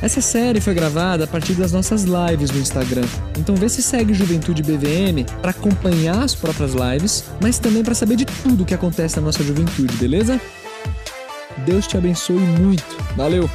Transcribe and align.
Essa 0.00 0.20
série 0.20 0.60
foi 0.60 0.74
gravada 0.74 1.24
a 1.24 1.26
partir 1.26 1.54
das 1.54 1.72
nossas 1.72 2.04
lives 2.04 2.52
no 2.52 2.60
Instagram. 2.60 3.02
Então 3.36 3.56
vê 3.56 3.68
se 3.68 3.82
segue 3.82 4.14
Juventude 4.14 4.62
BVM 4.62 5.26
para 5.42 5.50
acompanhar 5.50 6.22
as 6.22 6.36
próprias 6.36 6.72
lives, 6.72 7.24
mas 7.42 7.58
também 7.58 7.82
para 7.82 7.96
saber 7.96 8.14
de 8.14 8.24
tudo 8.24 8.64
que 8.64 8.72
acontece 8.72 9.16
na 9.16 9.22
nossa 9.22 9.42
juventude, 9.42 9.96
beleza? 9.96 10.40
Deus 11.66 11.88
te 11.88 11.96
abençoe 11.96 12.38
muito. 12.38 12.84
Valeu. 13.16 13.50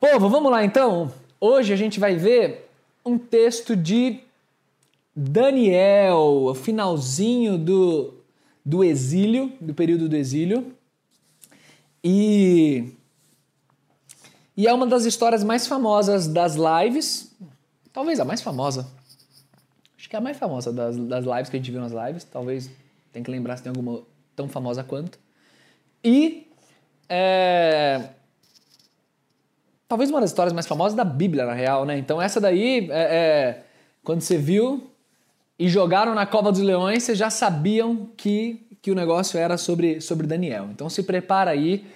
Povo, 0.00 0.30
vamos 0.30 0.50
lá 0.50 0.64
então. 0.64 1.12
Hoje 1.38 1.74
a 1.74 1.76
gente 1.76 2.00
vai 2.00 2.16
ver 2.16 2.70
um 3.04 3.18
texto 3.18 3.76
de 3.76 4.20
Daniel, 5.14 6.16
o 6.16 6.54
finalzinho 6.54 7.58
do, 7.58 8.14
do 8.64 8.82
exílio, 8.82 9.52
do 9.60 9.74
período 9.74 10.08
do 10.08 10.16
exílio. 10.16 10.72
E, 12.02 12.92
e 14.58 14.66
é 14.66 14.74
uma 14.74 14.88
das 14.88 15.04
histórias 15.04 15.44
mais 15.44 15.68
famosas 15.68 16.26
das 16.26 16.56
lives, 16.56 17.32
talvez 17.92 18.18
a 18.18 18.24
mais 18.24 18.42
famosa. 18.42 18.88
Acho 19.96 20.08
que 20.08 20.16
é 20.16 20.18
a 20.18 20.20
mais 20.20 20.36
famosa 20.36 20.72
das, 20.72 20.96
das 20.96 21.24
lives 21.24 21.48
que 21.48 21.56
a 21.56 21.60
gente 21.60 21.70
viu 21.70 21.80
nas 21.80 21.92
lives. 21.92 22.24
Talvez 22.24 22.68
tem 23.12 23.22
que 23.22 23.30
lembrar 23.30 23.56
se 23.56 23.62
tem 23.62 23.70
alguma 23.70 24.02
tão 24.34 24.48
famosa 24.48 24.82
quanto. 24.82 25.16
E 26.02 26.48
é, 27.08 28.08
talvez 29.86 30.10
uma 30.10 30.20
das 30.20 30.30
histórias 30.30 30.52
mais 30.52 30.66
famosas 30.66 30.96
da 30.96 31.04
Bíblia, 31.04 31.46
na 31.46 31.54
real, 31.54 31.84
né? 31.84 31.96
Então 31.96 32.20
essa 32.20 32.40
daí, 32.40 32.90
é, 32.90 33.00
é, 33.00 33.64
quando 34.02 34.22
você 34.22 34.36
viu 34.36 34.90
e 35.56 35.68
jogaram 35.68 36.16
na 36.16 36.26
cova 36.26 36.50
dos 36.50 36.62
leões, 36.62 37.04
vocês 37.04 37.16
já 37.16 37.30
sabiam 37.30 38.08
que, 38.16 38.66
que 38.82 38.90
o 38.90 38.94
negócio 38.96 39.38
era 39.38 39.56
sobre, 39.56 40.00
sobre 40.00 40.26
Daniel. 40.26 40.68
Então 40.72 40.90
se 40.90 41.04
prepara 41.04 41.52
aí. 41.52 41.86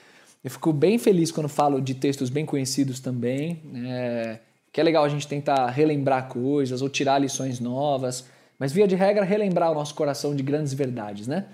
Eu 0.44 0.50
fico 0.50 0.72
bem 0.72 0.98
feliz 0.98 1.30
quando 1.30 1.48
falo 1.48 1.80
de 1.80 1.94
textos 1.94 2.28
bem 2.28 2.44
conhecidos 2.44 2.98
também. 2.98 3.60
É, 3.86 4.38
que 4.72 4.80
é 4.80 4.84
legal 4.84 5.04
a 5.04 5.08
gente 5.08 5.28
tentar 5.28 5.68
relembrar 5.70 6.28
coisas 6.28 6.82
ou 6.82 6.88
tirar 6.88 7.18
lições 7.18 7.60
novas. 7.60 8.24
Mas 8.58 8.72
via 8.72 8.88
de 8.88 8.96
regra, 8.96 9.24
relembrar 9.24 9.70
o 9.70 9.74
nosso 9.74 9.94
coração 9.94 10.34
de 10.34 10.42
grandes 10.42 10.72
verdades, 10.72 11.26
né? 11.26 11.46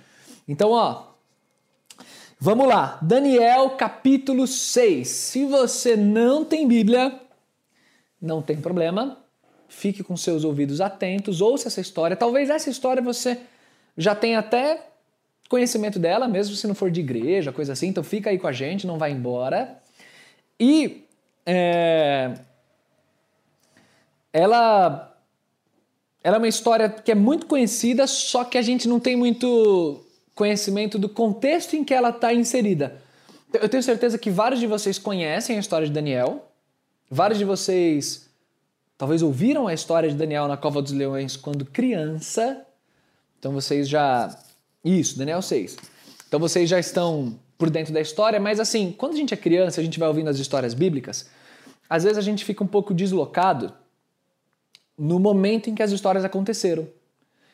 Então, 0.46 0.70
ó, 0.70 1.04
vamos 2.38 2.66
lá. 2.66 2.98
Daniel 3.02 3.70
capítulo 3.70 4.46
6. 4.46 5.06
Se 5.06 5.44
você 5.44 5.96
não 5.96 6.44
tem 6.44 6.66
Bíblia, 6.66 7.20
não 8.20 8.40
tem 8.40 8.58
problema. 8.58 9.18
Fique 9.68 10.02
com 10.02 10.16
seus 10.16 10.44
ouvidos 10.44 10.80
atentos, 10.80 11.42
ouça 11.42 11.68
essa 11.68 11.80
história. 11.80 12.16
Talvez 12.16 12.48
essa 12.48 12.70
história 12.70 13.02
você 13.02 13.38
já 13.96 14.14
tenha 14.14 14.38
até 14.38 14.88
conhecimento 15.48 15.98
dela, 15.98 16.28
mesmo 16.28 16.54
se 16.54 16.66
não 16.66 16.74
for 16.74 16.90
de 16.90 17.00
igreja, 17.00 17.52
coisa 17.52 17.72
assim. 17.72 17.88
Então 17.88 18.04
fica 18.04 18.30
aí 18.30 18.38
com 18.38 18.46
a 18.46 18.52
gente, 18.52 18.86
não 18.86 18.98
vai 18.98 19.10
embora. 19.12 19.78
E 20.58 21.04
é, 21.46 22.34
ela, 24.32 25.16
ela 26.22 26.36
é 26.36 26.38
uma 26.38 26.48
história 26.48 26.88
que 26.88 27.10
é 27.10 27.14
muito 27.14 27.46
conhecida, 27.46 28.06
só 28.06 28.44
que 28.44 28.58
a 28.58 28.62
gente 28.62 28.86
não 28.86 29.00
tem 29.00 29.16
muito 29.16 30.04
conhecimento 30.34 30.98
do 30.98 31.08
contexto 31.08 31.74
em 31.74 31.84
que 31.84 31.94
ela 31.94 32.10
está 32.10 32.32
inserida. 32.32 33.00
Eu 33.52 33.68
tenho 33.68 33.82
certeza 33.82 34.18
que 34.18 34.30
vários 34.30 34.60
de 34.60 34.66
vocês 34.66 34.98
conhecem 34.98 35.56
a 35.56 35.60
história 35.60 35.86
de 35.86 35.92
Daniel, 35.92 36.50
vários 37.10 37.38
de 37.38 37.44
vocês 37.44 38.28
talvez 38.98 39.22
ouviram 39.22 39.68
a 39.68 39.72
história 39.72 40.08
de 40.10 40.16
Daniel 40.16 40.48
na 40.48 40.56
Cova 40.56 40.82
dos 40.82 40.92
Leões 40.92 41.36
quando 41.36 41.64
criança, 41.64 42.66
então 43.38 43.52
vocês 43.52 43.88
já. 43.88 44.36
Isso, 44.84 45.18
Daniel 45.18 45.42
6. 45.42 45.76
Então 46.26 46.38
vocês 46.38 46.68
já 46.68 46.78
estão 46.78 47.38
por 47.56 47.70
dentro 47.70 47.92
da 47.92 48.00
história, 48.00 48.38
mas 48.38 48.60
assim, 48.60 48.94
quando 48.96 49.14
a 49.14 49.16
gente 49.16 49.34
é 49.34 49.36
criança, 49.36 49.80
a 49.80 49.84
gente 49.84 49.98
vai 49.98 50.08
ouvindo 50.08 50.28
as 50.28 50.38
histórias 50.38 50.74
bíblicas, 50.74 51.28
às 51.88 52.04
vezes 52.04 52.18
a 52.18 52.22
gente 52.22 52.44
fica 52.44 52.62
um 52.62 52.66
pouco 52.66 52.94
deslocado 52.94 53.72
no 54.96 55.18
momento 55.18 55.70
em 55.70 55.74
que 55.74 55.82
as 55.82 55.90
histórias 55.90 56.24
aconteceram. 56.24 56.88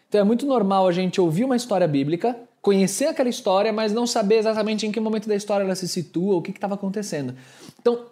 Então 0.08 0.20
é 0.20 0.24
muito 0.24 0.46
normal 0.46 0.86
a 0.86 0.92
gente 0.92 1.20
ouvir 1.20 1.44
uma 1.44 1.56
história 1.56 1.86
bíblica 1.86 2.36
conhecer 2.64 3.04
aquela 3.04 3.28
história, 3.28 3.70
mas 3.74 3.92
não 3.92 4.06
saber 4.06 4.36
exatamente 4.36 4.86
em 4.86 4.90
que 4.90 4.98
momento 4.98 5.28
da 5.28 5.36
história 5.36 5.62
ela 5.62 5.74
se 5.74 5.86
situa, 5.86 6.36
o 6.36 6.40
que 6.40 6.50
estava 6.50 6.72
acontecendo. 6.72 7.36
Então, 7.78 8.06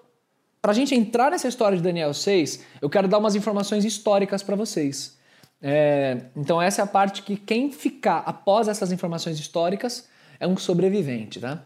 para 0.61 0.73
a 0.73 0.75
gente 0.75 0.95
entrar 0.95 1.31
nessa 1.31 1.49
história 1.49 1.75
de 1.75 1.83
Daniel 1.83 2.13
6, 2.13 2.61
eu 2.83 2.91
quero 2.91 3.09
dar 3.09 3.17
umas 3.17 3.35
informações 3.35 3.83
históricas 3.83 4.43
para 4.43 4.55
vocês. 4.55 5.17
É, 5.63 6.23
então, 6.37 6.61
essa 6.61 6.83
é 6.83 6.85
a 6.85 6.87
parte 6.87 7.23
que 7.23 7.37
quem 7.37 7.71
ficar 7.71 8.19
após 8.27 8.67
essas 8.67 8.91
informações 8.91 9.39
históricas 9.39 10.09
é 10.41 10.47
um 10.47 10.57
sobrevivente, 10.57 11.39
tá? 11.39 11.63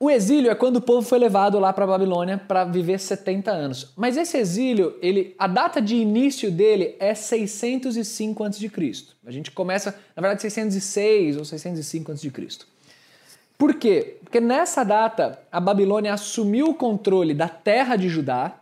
O 0.00 0.10
exílio 0.10 0.50
é 0.50 0.54
quando 0.54 0.76
o 0.76 0.80
povo 0.80 1.06
foi 1.06 1.18
levado 1.18 1.58
lá 1.58 1.72
para 1.72 1.84
a 1.84 1.86
Babilônia 1.86 2.36
para 2.36 2.64
viver 2.64 2.98
70 2.98 3.50
anos. 3.50 3.92
Mas 3.96 4.16
esse 4.16 4.36
exílio, 4.36 4.98
ele, 5.00 5.34
a 5.38 5.46
data 5.46 5.80
de 5.80 5.94
início 5.94 6.50
dele 6.50 6.96
é 6.98 7.14
605 7.14 8.44
a.C. 8.44 8.70
A 9.24 9.30
gente 9.30 9.50
começa, 9.50 9.92
na 10.16 10.20
verdade, 10.20 10.42
606 10.42 11.36
ou 11.36 11.44
605 11.44 12.12
a.C. 12.12 12.32
Por 13.56 13.74
quê? 13.74 14.16
Porque 14.24 14.40
nessa 14.40 14.82
data 14.82 15.38
a 15.50 15.60
Babilônia 15.60 16.12
assumiu 16.12 16.70
o 16.70 16.74
controle 16.74 17.32
da 17.32 17.48
terra 17.48 17.96
de 17.96 18.08
Judá, 18.08 18.56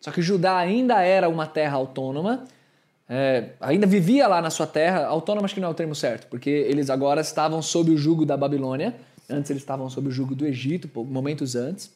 só 0.00 0.12
que 0.12 0.20
Judá 0.20 0.56
ainda 0.58 1.02
era 1.02 1.28
uma 1.28 1.46
terra 1.46 1.76
autônoma, 1.76 2.44
é, 3.08 3.50
ainda 3.60 3.86
vivia 3.86 4.26
lá 4.26 4.42
na 4.42 4.50
sua 4.50 4.66
terra, 4.66 5.06
autônoma 5.06 5.44
acho 5.44 5.54
que 5.54 5.60
não 5.60 5.68
é 5.68 5.70
o 5.70 5.74
termo 5.74 5.94
certo, 5.94 6.26
porque 6.28 6.50
eles 6.50 6.90
agora 6.90 7.20
estavam 7.20 7.62
sob 7.62 7.90
o 7.90 7.96
jugo 7.96 8.26
da 8.26 8.36
Babilônia, 8.36 8.94
Antes 9.28 9.50
eles 9.50 9.62
estavam 9.62 9.90
sob 9.90 10.08
o 10.08 10.12
jugo 10.12 10.34
do 10.34 10.46
Egito, 10.46 10.88
momentos 11.04 11.56
antes. 11.56 11.90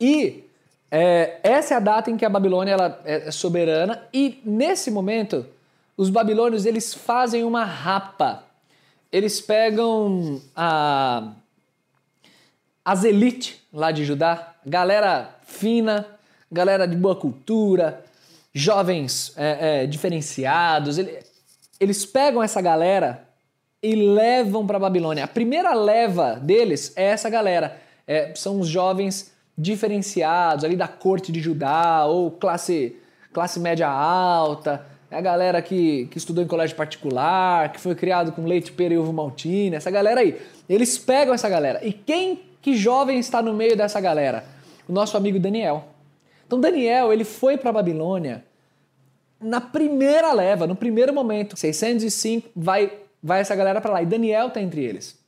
E 0.00 0.44
é, 0.90 1.38
essa 1.42 1.74
é 1.74 1.76
a 1.76 1.80
data 1.80 2.10
em 2.10 2.16
que 2.16 2.24
a 2.24 2.30
Babilônia 2.30 2.72
ela 2.72 3.00
é 3.04 3.30
soberana. 3.30 4.02
E 4.12 4.40
nesse 4.44 4.90
momento, 4.90 5.44
os 5.96 6.08
babilônios 6.08 6.64
eles 6.64 6.94
fazem 6.94 7.44
uma 7.44 7.64
rapa. 7.64 8.42
Eles 9.12 9.40
pegam 9.40 10.40
a, 10.56 11.32
as 12.82 13.04
elites 13.04 13.58
lá 13.72 13.90
de 13.90 14.04
Judá, 14.04 14.54
galera 14.64 15.36
fina, 15.44 16.06
galera 16.50 16.86
de 16.86 16.96
boa 16.96 17.16
cultura, 17.16 18.02
jovens 18.58 19.32
é, 19.36 19.82
é, 19.82 19.86
diferenciados. 19.86 20.98
Eles 21.78 22.04
pegam 22.04 22.42
essa 22.42 22.60
galera 22.60 23.24
e 23.80 23.94
levam 23.94 24.66
para 24.66 24.78
Babilônia. 24.78 25.24
A 25.24 25.28
primeira 25.28 25.72
leva 25.74 26.34
deles 26.34 26.92
é 26.96 27.04
essa 27.04 27.30
galera. 27.30 27.80
É, 28.06 28.32
são 28.34 28.58
os 28.58 28.68
jovens 28.68 29.32
diferenciados 29.56 30.64
ali 30.64 30.76
da 30.76 30.88
corte 30.88 31.30
de 31.30 31.40
Judá 31.40 32.04
ou 32.06 32.32
classe, 32.32 32.96
classe 33.32 33.60
média 33.60 33.88
alta. 33.88 34.84
É 35.10 35.16
a 35.16 35.20
galera 35.20 35.62
que, 35.62 36.06
que 36.06 36.18
estudou 36.18 36.42
em 36.42 36.46
colégio 36.46 36.76
particular, 36.76 37.72
que 37.72 37.80
foi 37.80 37.94
criado 37.94 38.32
com 38.32 38.44
leite, 38.44 38.72
pera 38.72 38.92
e 38.92 38.98
ovo 38.98 39.12
maltine, 39.12 39.76
essa 39.76 39.90
galera 39.90 40.20
aí. 40.20 40.38
Eles 40.68 40.98
pegam 40.98 41.32
essa 41.32 41.48
galera. 41.48 41.80
E 41.82 41.92
quem, 41.92 42.40
que 42.60 42.76
jovem 42.76 43.18
está 43.18 43.40
no 43.40 43.54
meio 43.54 43.76
dessa 43.76 44.00
galera? 44.00 44.44
O 44.88 44.92
nosso 44.92 45.16
amigo 45.16 45.38
Daniel. 45.38 45.84
Então 46.46 46.60
Daniel, 46.60 47.12
ele 47.12 47.24
foi 47.24 47.56
para 47.56 47.72
Babilônia 47.72 48.47
na 49.40 49.60
primeira 49.60 50.32
leva, 50.32 50.66
no 50.66 50.76
primeiro 50.76 51.12
momento. 51.12 51.56
605 51.56 52.50
vai 52.54 52.92
vai 53.22 53.40
essa 53.40 53.54
galera 53.54 53.80
para 53.80 53.92
lá. 53.92 54.02
E 54.02 54.06
Daniel 54.06 54.50
tá 54.50 54.60
entre 54.60 54.84
eles. 54.84 55.18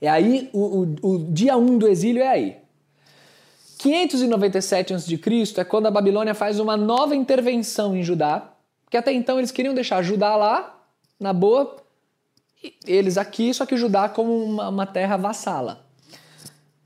É 0.00 0.08
aí, 0.08 0.50
o, 0.52 0.60
o, 1.02 1.14
o 1.14 1.18
dia 1.32 1.56
1 1.56 1.60
um 1.60 1.78
do 1.78 1.88
exílio 1.88 2.22
é 2.22 2.28
aí. 2.28 2.56
597 3.78 4.94
a.C. 4.94 5.20
é 5.56 5.64
quando 5.64 5.86
a 5.86 5.90
Babilônia 5.90 6.34
faz 6.34 6.58
uma 6.58 6.76
nova 6.76 7.14
intervenção 7.14 7.94
em 7.96 8.02
Judá, 8.02 8.50
que 8.90 8.96
até 8.96 9.12
então 9.12 9.38
eles 9.38 9.50
queriam 9.50 9.74
deixar 9.74 10.02
Judá 10.02 10.36
lá, 10.36 10.82
na 11.20 11.32
boa, 11.32 11.76
eles 12.86 13.18
aqui, 13.18 13.52
só 13.52 13.66
que 13.66 13.76
Judá 13.76 14.08
como 14.08 14.32
uma, 14.32 14.68
uma 14.68 14.86
terra 14.86 15.16
vassala. 15.16 15.83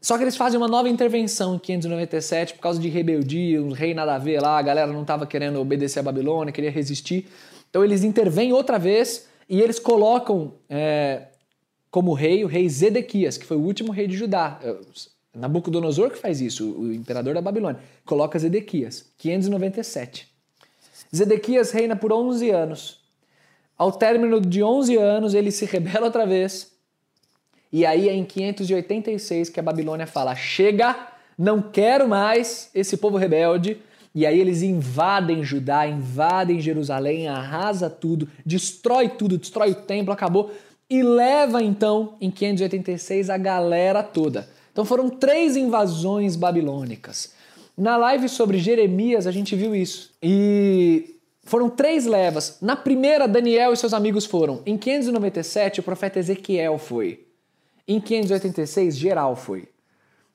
Só 0.00 0.16
que 0.16 0.24
eles 0.24 0.36
fazem 0.36 0.58
uma 0.58 0.68
nova 0.68 0.88
intervenção 0.88 1.56
em 1.56 1.58
597 1.58 2.54
por 2.54 2.60
causa 2.60 2.80
de 2.80 2.88
rebeldia, 2.88 3.62
um 3.62 3.72
rei 3.72 3.94
nada 3.94 4.14
a 4.14 4.18
ver 4.18 4.40
lá, 4.40 4.58
a 4.58 4.62
galera 4.62 4.92
não 4.92 5.02
estava 5.02 5.26
querendo 5.26 5.60
obedecer 5.60 5.98
a 5.98 6.02
Babilônia, 6.02 6.52
queria 6.52 6.70
resistir. 6.70 7.26
Então 7.68 7.84
eles 7.84 8.04
intervêm 8.04 8.52
outra 8.52 8.78
vez 8.78 9.26
e 9.48 9.60
eles 9.60 9.78
colocam 9.78 10.54
é, 10.68 11.26
como 11.90 12.12
rei 12.12 12.44
o 12.44 12.46
rei 12.46 12.68
Zedequias, 12.68 13.36
que 13.36 13.44
foi 13.44 13.56
o 13.56 13.62
último 13.62 13.92
rei 13.92 14.06
de 14.06 14.16
Judá. 14.16 14.60
É, 14.62 14.76
Nabucodonosor 15.34 16.10
que 16.10 16.18
faz 16.18 16.40
isso, 16.40 16.72
o 16.78 16.92
imperador 16.92 17.34
da 17.34 17.40
Babilônia. 17.40 17.80
Coloca 18.04 18.38
Zedequias, 18.38 19.12
597. 19.18 20.28
Zedequias 21.14 21.70
reina 21.70 21.94
por 21.94 22.12
11 22.12 22.50
anos. 22.50 23.00
Ao 23.76 23.92
término 23.92 24.40
de 24.40 24.62
11 24.62 24.96
anos, 24.96 25.34
ele 25.34 25.50
se 25.50 25.64
rebela 25.64 26.06
outra 26.06 26.26
vez. 26.26 26.72
E 27.72 27.84
aí 27.84 28.08
é 28.08 28.14
em 28.14 28.24
586 28.24 29.50
que 29.50 29.60
a 29.60 29.62
Babilônia 29.62 30.06
fala: 30.06 30.34
chega, 30.34 30.96
não 31.36 31.62
quero 31.62 32.08
mais 32.08 32.70
esse 32.74 32.96
povo 32.96 33.16
rebelde. 33.16 33.78
E 34.14 34.26
aí 34.26 34.40
eles 34.40 34.62
invadem 34.62 35.44
Judá, 35.44 35.86
invadem 35.86 36.60
Jerusalém, 36.60 37.28
arrasa 37.28 37.88
tudo, 37.88 38.28
destrói 38.44 39.08
tudo, 39.08 39.38
destrói 39.38 39.70
o 39.70 39.74
templo, 39.74 40.12
acabou. 40.12 40.50
E 40.90 41.02
leva 41.02 41.62
então, 41.62 42.14
em 42.20 42.30
586, 42.30 43.28
a 43.28 43.36
galera 43.36 44.02
toda. 44.02 44.48
Então 44.72 44.84
foram 44.84 45.10
três 45.10 45.56
invasões 45.56 46.34
babilônicas. 46.34 47.32
Na 47.76 47.96
live 47.96 48.28
sobre 48.28 48.58
Jeremias 48.58 49.26
a 49.26 49.30
gente 49.30 49.54
viu 49.54 49.74
isso. 49.74 50.10
E 50.22 51.16
foram 51.44 51.68
três 51.70 52.06
levas. 52.06 52.58
Na 52.60 52.74
primeira, 52.74 53.28
Daniel 53.28 53.72
e 53.72 53.76
seus 53.76 53.92
amigos 53.92 54.24
foram. 54.24 54.62
Em 54.66 54.76
597, 54.76 55.80
o 55.80 55.82
profeta 55.82 56.18
Ezequiel 56.18 56.78
foi. 56.78 57.27
Em 57.88 57.98
586, 57.98 58.98
geral 58.98 59.34
foi. 59.34 59.66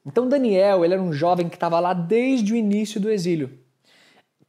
Então 0.03 0.27
Daniel, 0.27 0.83
ele 0.83 0.95
era 0.95 1.03
um 1.03 1.13
jovem 1.13 1.47
que 1.47 1.55
estava 1.55 1.79
lá 1.79 1.93
desde 1.93 2.51
o 2.51 2.55
início 2.55 2.99
do 2.99 3.11
exílio. 3.11 3.51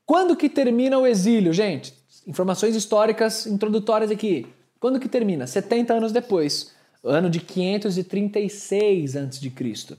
Quando 0.07 0.35
que 0.35 0.49
termina 0.49 0.99
o 0.99 1.07
exílio, 1.07 1.53
gente? 1.53 1.95
Informações 2.27 2.75
históricas 2.75 3.47
introdutórias 3.47 4.11
aqui. 4.11 4.47
Quando 4.81 4.99
que 4.99 5.09
termina? 5.09 5.47
70 5.47 5.93
anos 5.93 6.13
depois 6.13 6.73
ano 7.05 7.29
de 7.29 7.39
536 7.41 9.17
a.C. 9.17 9.97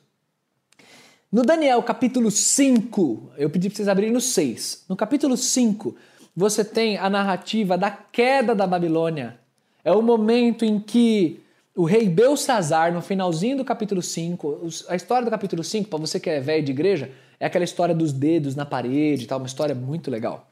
No 1.32 1.44
Daniel, 1.44 1.84
capítulo 1.84 2.32
5, 2.32 3.32
eu 3.38 3.50
pedi 3.50 3.70
para 3.70 3.78
vocês 3.78 3.88
abrirem 3.88 4.14
no 4.14 4.22
6. 4.22 4.86
No 4.90 4.96
capítulo 4.96 5.38
5, 5.38 5.96
você 6.36 6.64
tem 6.66 6.98
a 6.98 7.10
narrativa 7.10 7.78
da 7.78 7.92
queda 7.92 8.56
da 8.56 8.66
Babilônia. 8.66 9.40
É 9.84 9.92
o 9.92 10.02
momento 10.02 10.66
em 10.66 10.80
que 10.80 11.45
o 11.76 11.84
rei 11.84 12.08
Belsazar, 12.08 12.94
no 12.94 13.02
finalzinho 13.02 13.58
do 13.58 13.66
capítulo 13.66 14.02
5, 14.02 14.62
a 14.88 14.96
história 14.96 15.26
do 15.26 15.32
capítulo 15.32 15.62
5, 15.64 15.90
para 15.90 16.00
você 16.00 16.20
que 16.20 16.30
é 16.30 16.40
velho 16.40 16.64
de 16.64 16.72
igreja, 16.72 17.12
é 17.38 17.46
aquela 17.46 17.66
história 17.66 17.94
dos 17.94 18.14
dedos 18.14 18.56
na 18.56 18.66
parede 18.66 19.28
tal, 19.28 19.40
uma 19.40 19.48
história 19.48 19.76
muito 19.76 20.10
legal. 20.10 20.50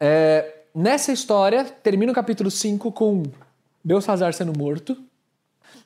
É, 0.00 0.62
nessa 0.74 1.12
história, 1.12 1.64
termina 1.64 2.10
o 2.10 2.14
capítulo 2.14 2.50
5 2.50 2.90
com 2.90 3.22
Belsazar 3.84 4.32
sendo 4.34 4.56
morto, 4.56 4.96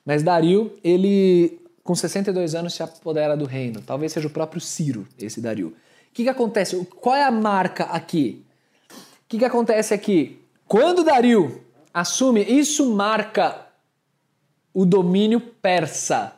mas 0.07 0.23
Dario, 0.23 0.75
ele 0.83 1.61
com 1.85 1.95
62 1.95 2.55
anos 2.55 2.75
se 2.75 2.83
apodera 2.83 3.37
do 3.37 3.45
reino. 3.45 3.83
Talvez 3.83 4.13
seja 4.13 4.27
o 4.27 4.31
próprio 4.31 4.61
Ciro, 4.61 5.07
esse 5.19 5.41
Dario. 5.41 5.69
O 5.69 6.15
que, 6.15 6.23
que 6.23 6.29
acontece? 6.29 6.83
Qual 7.01 7.15
é 7.15 7.25
a 7.25 7.31
marca 7.31 7.85
aqui? 7.85 8.45
O 8.91 8.95
que, 9.29 9.39
que 9.39 9.45
acontece 9.45 9.93
aqui? 9.93 10.41
Quando 10.67 11.05
Dario 11.05 11.63
assume, 11.93 12.43
isso 12.43 12.95
marca 12.95 13.72
o 14.73 14.87
domínio 14.87 15.41
persa, 15.41 16.35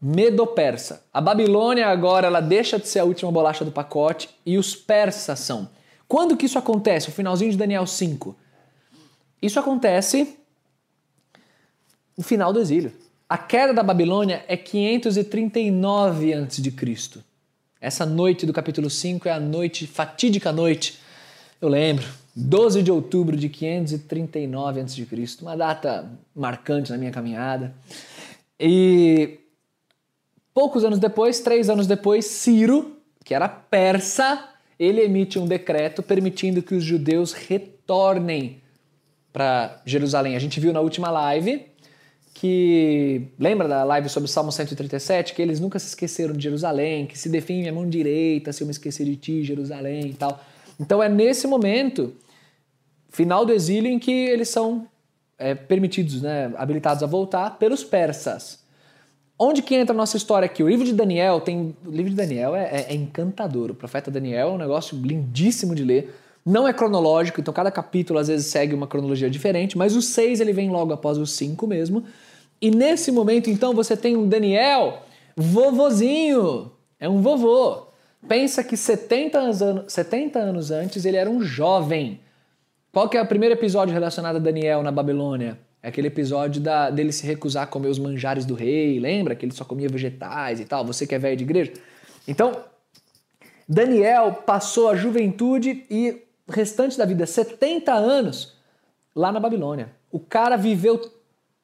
medo-persa. 0.00 1.04
A 1.12 1.20
Babilônia 1.20 1.88
agora 1.88 2.26
ela 2.26 2.40
deixa 2.40 2.78
de 2.78 2.88
ser 2.88 3.00
a 3.00 3.04
última 3.04 3.30
bolacha 3.30 3.64
do 3.64 3.72
pacote 3.72 4.28
e 4.44 4.56
os 4.56 4.74
persas 4.74 5.38
são. 5.40 5.68
Quando 6.08 6.36
que 6.36 6.46
isso 6.46 6.58
acontece? 6.58 7.08
O 7.08 7.12
finalzinho 7.12 7.50
de 7.50 7.56
Daniel 7.56 7.86
5. 7.86 8.36
Isso 9.42 9.58
acontece 9.58 10.38
o 12.16 12.22
final 12.22 12.52
do 12.52 12.60
exílio. 12.60 12.92
A 13.28 13.36
queda 13.36 13.74
da 13.74 13.82
Babilônia 13.82 14.44
é 14.46 14.56
539 14.56 16.32
a.C. 16.32 17.20
Essa 17.80 18.06
noite 18.06 18.46
do 18.46 18.52
capítulo 18.52 18.88
5 18.88 19.28
é 19.28 19.32
a 19.32 19.40
noite, 19.40 19.86
fatídica 19.86 20.52
noite, 20.52 20.98
eu 21.60 21.68
lembro, 21.68 22.06
12 22.34 22.82
de 22.82 22.90
outubro 22.90 23.36
de 23.36 23.48
539 23.48 24.80
a.C., 24.80 25.06
uma 25.40 25.56
data 25.56 26.10
marcante 26.34 26.90
na 26.90 26.98
minha 26.98 27.10
caminhada. 27.10 27.74
E 28.60 29.38
poucos 30.52 30.84
anos 30.84 30.98
depois, 30.98 31.40
três 31.40 31.70
anos 31.70 31.86
depois, 31.86 32.26
Ciro, 32.26 32.96
que 33.24 33.34
era 33.34 33.48
persa, 33.48 34.48
ele 34.78 35.00
emite 35.00 35.38
um 35.38 35.46
decreto 35.46 36.02
permitindo 36.02 36.62
que 36.62 36.74
os 36.74 36.84
judeus 36.84 37.32
retornem 37.32 38.60
para 39.32 39.80
Jerusalém. 39.84 40.36
A 40.36 40.38
gente 40.38 40.60
viu 40.60 40.72
na 40.72 40.80
última 40.80 41.10
live 41.10 41.66
que 42.34 43.28
lembra 43.38 43.66
da 43.66 43.82
live 43.82 44.10
sobre 44.10 44.28
o 44.28 44.32
Salmo 44.32 44.52
137, 44.52 45.32
que 45.32 45.40
eles 45.40 45.58
nunca 45.58 45.78
se 45.78 45.88
esqueceram 45.88 46.34
de 46.34 46.42
Jerusalém, 46.42 47.06
que 47.06 47.18
se 47.18 47.30
define 47.30 47.60
minha 47.60 47.72
mão 47.72 47.88
direita 47.88 48.52
se 48.52 48.62
eu 48.62 48.66
me 48.66 48.72
esquecer 48.72 49.06
de 49.06 49.16
ti, 49.16 49.42
Jerusalém 49.42 50.08
e 50.08 50.14
tal. 50.14 50.38
Então 50.78 51.02
é 51.02 51.08
nesse 51.08 51.46
momento, 51.46 52.14
final 53.08 53.44
do 53.44 53.52
exílio, 53.52 53.90
em 53.90 53.98
que 53.98 54.10
eles 54.10 54.48
são 54.48 54.86
é, 55.38 55.54
permitidos, 55.54 56.22
né, 56.22 56.52
habilitados 56.56 57.02
a 57.02 57.06
voltar 57.06 57.58
pelos 57.58 57.84
persas. 57.84 58.64
Onde 59.38 59.62
que 59.62 59.74
entra 59.74 59.94
a 59.94 59.96
nossa 59.96 60.16
história 60.16 60.46
aqui? 60.46 60.62
O 60.62 60.68
livro 60.68 60.84
de 60.84 60.94
Daniel 60.94 61.40
tem. 61.40 61.76
O 61.84 61.90
livro 61.90 62.10
de 62.10 62.16
Daniel 62.16 62.56
é, 62.56 62.64
é, 62.64 62.86
é 62.88 62.94
encantador. 62.94 63.70
O 63.70 63.74
profeta 63.74 64.10
Daniel 64.10 64.48
é 64.48 64.52
um 64.52 64.58
negócio 64.58 64.96
lindíssimo 64.96 65.74
de 65.74 65.84
ler. 65.84 66.14
Não 66.44 66.66
é 66.66 66.72
cronológico, 66.72 67.40
então 67.40 67.52
cada 67.52 67.70
capítulo 67.70 68.18
às 68.18 68.28
vezes 68.28 68.46
segue 68.46 68.72
uma 68.72 68.86
cronologia 68.86 69.28
diferente, 69.28 69.76
mas 69.76 69.96
o 69.96 70.00
6 70.00 70.40
ele 70.40 70.52
vem 70.52 70.70
logo 70.70 70.92
após 70.92 71.18
o 71.18 71.26
5 71.26 71.66
mesmo. 71.66 72.04
E 72.60 72.70
nesse 72.70 73.12
momento, 73.12 73.50
então, 73.50 73.74
você 73.74 73.96
tem 73.96 74.16
um 74.16 74.28
Daniel 74.28 75.02
vovozinho. 75.36 76.72
É 76.98 77.08
um 77.08 77.20
vovô. 77.20 77.85
Pensa 78.28 78.64
que 78.64 78.76
70 78.76 79.38
anos, 79.38 79.92
70 79.92 80.38
anos 80.38 80.70
antes 80.70 81.04
ele 81.04 81.16
era 81.16 81.30
um 81.30 81.42
jovem. 81.42 82.20
Qual 82.92 83.08
que 83.08 83.16
é 83.16 83.22
o 83.22 83.26
primeiro 83.26 83.54
episódio 83.54 83.92
relacionado 83.92 84.36
a 84.36 84.38
Daniel 84.40 84.82
na 84.82 84.90
Babilônia? 84.90 85.58
É 85.82 85.88
aquele 85.88 86.08
episódio 86.08 86.60
da, 86.60 86.90
dele 86.90 87.12
se 87.12 87.26
recusar 87.26 87.64
a 87.64 87.66
comer 87.66 87.88
os 87.88 87.98
manjares 87.98 88.44
do 88.44 88.54
rei, 88.54 88.98
lembra? 88.98 89.36
Que 89.36 89.44
ele 89.44 89.52
só 89.52 89.64
comia 89.64 89.88
vegetais 89.88 90.58
e 90.58 90.64
tal. 90.64 90.84
Você 90.84 91.06
que 91.06 91.14
é 91.14 91.18
velho 91.18 91.36
de 91.36 91.44
igreja. 91.44 91.72
Então, 92.26 92.64
Daniel 93.68 94.32
passou 94.44 94.88
a 94.88 94.96
juventude 94.96 95.84
e 95.90 96.22
o 96.48 96.52
restante 96.52 96.96
da 96.96 97.04
vida, 97.04 97.26
70 97.26 97.92
anos, 97.92 98.54
lá 99.14 99.30
na 99.30 99.38
Babilônia. 99.38 99.90
O 100.10 100.18
cara 100.18 100.56
viveu 100.56 101.00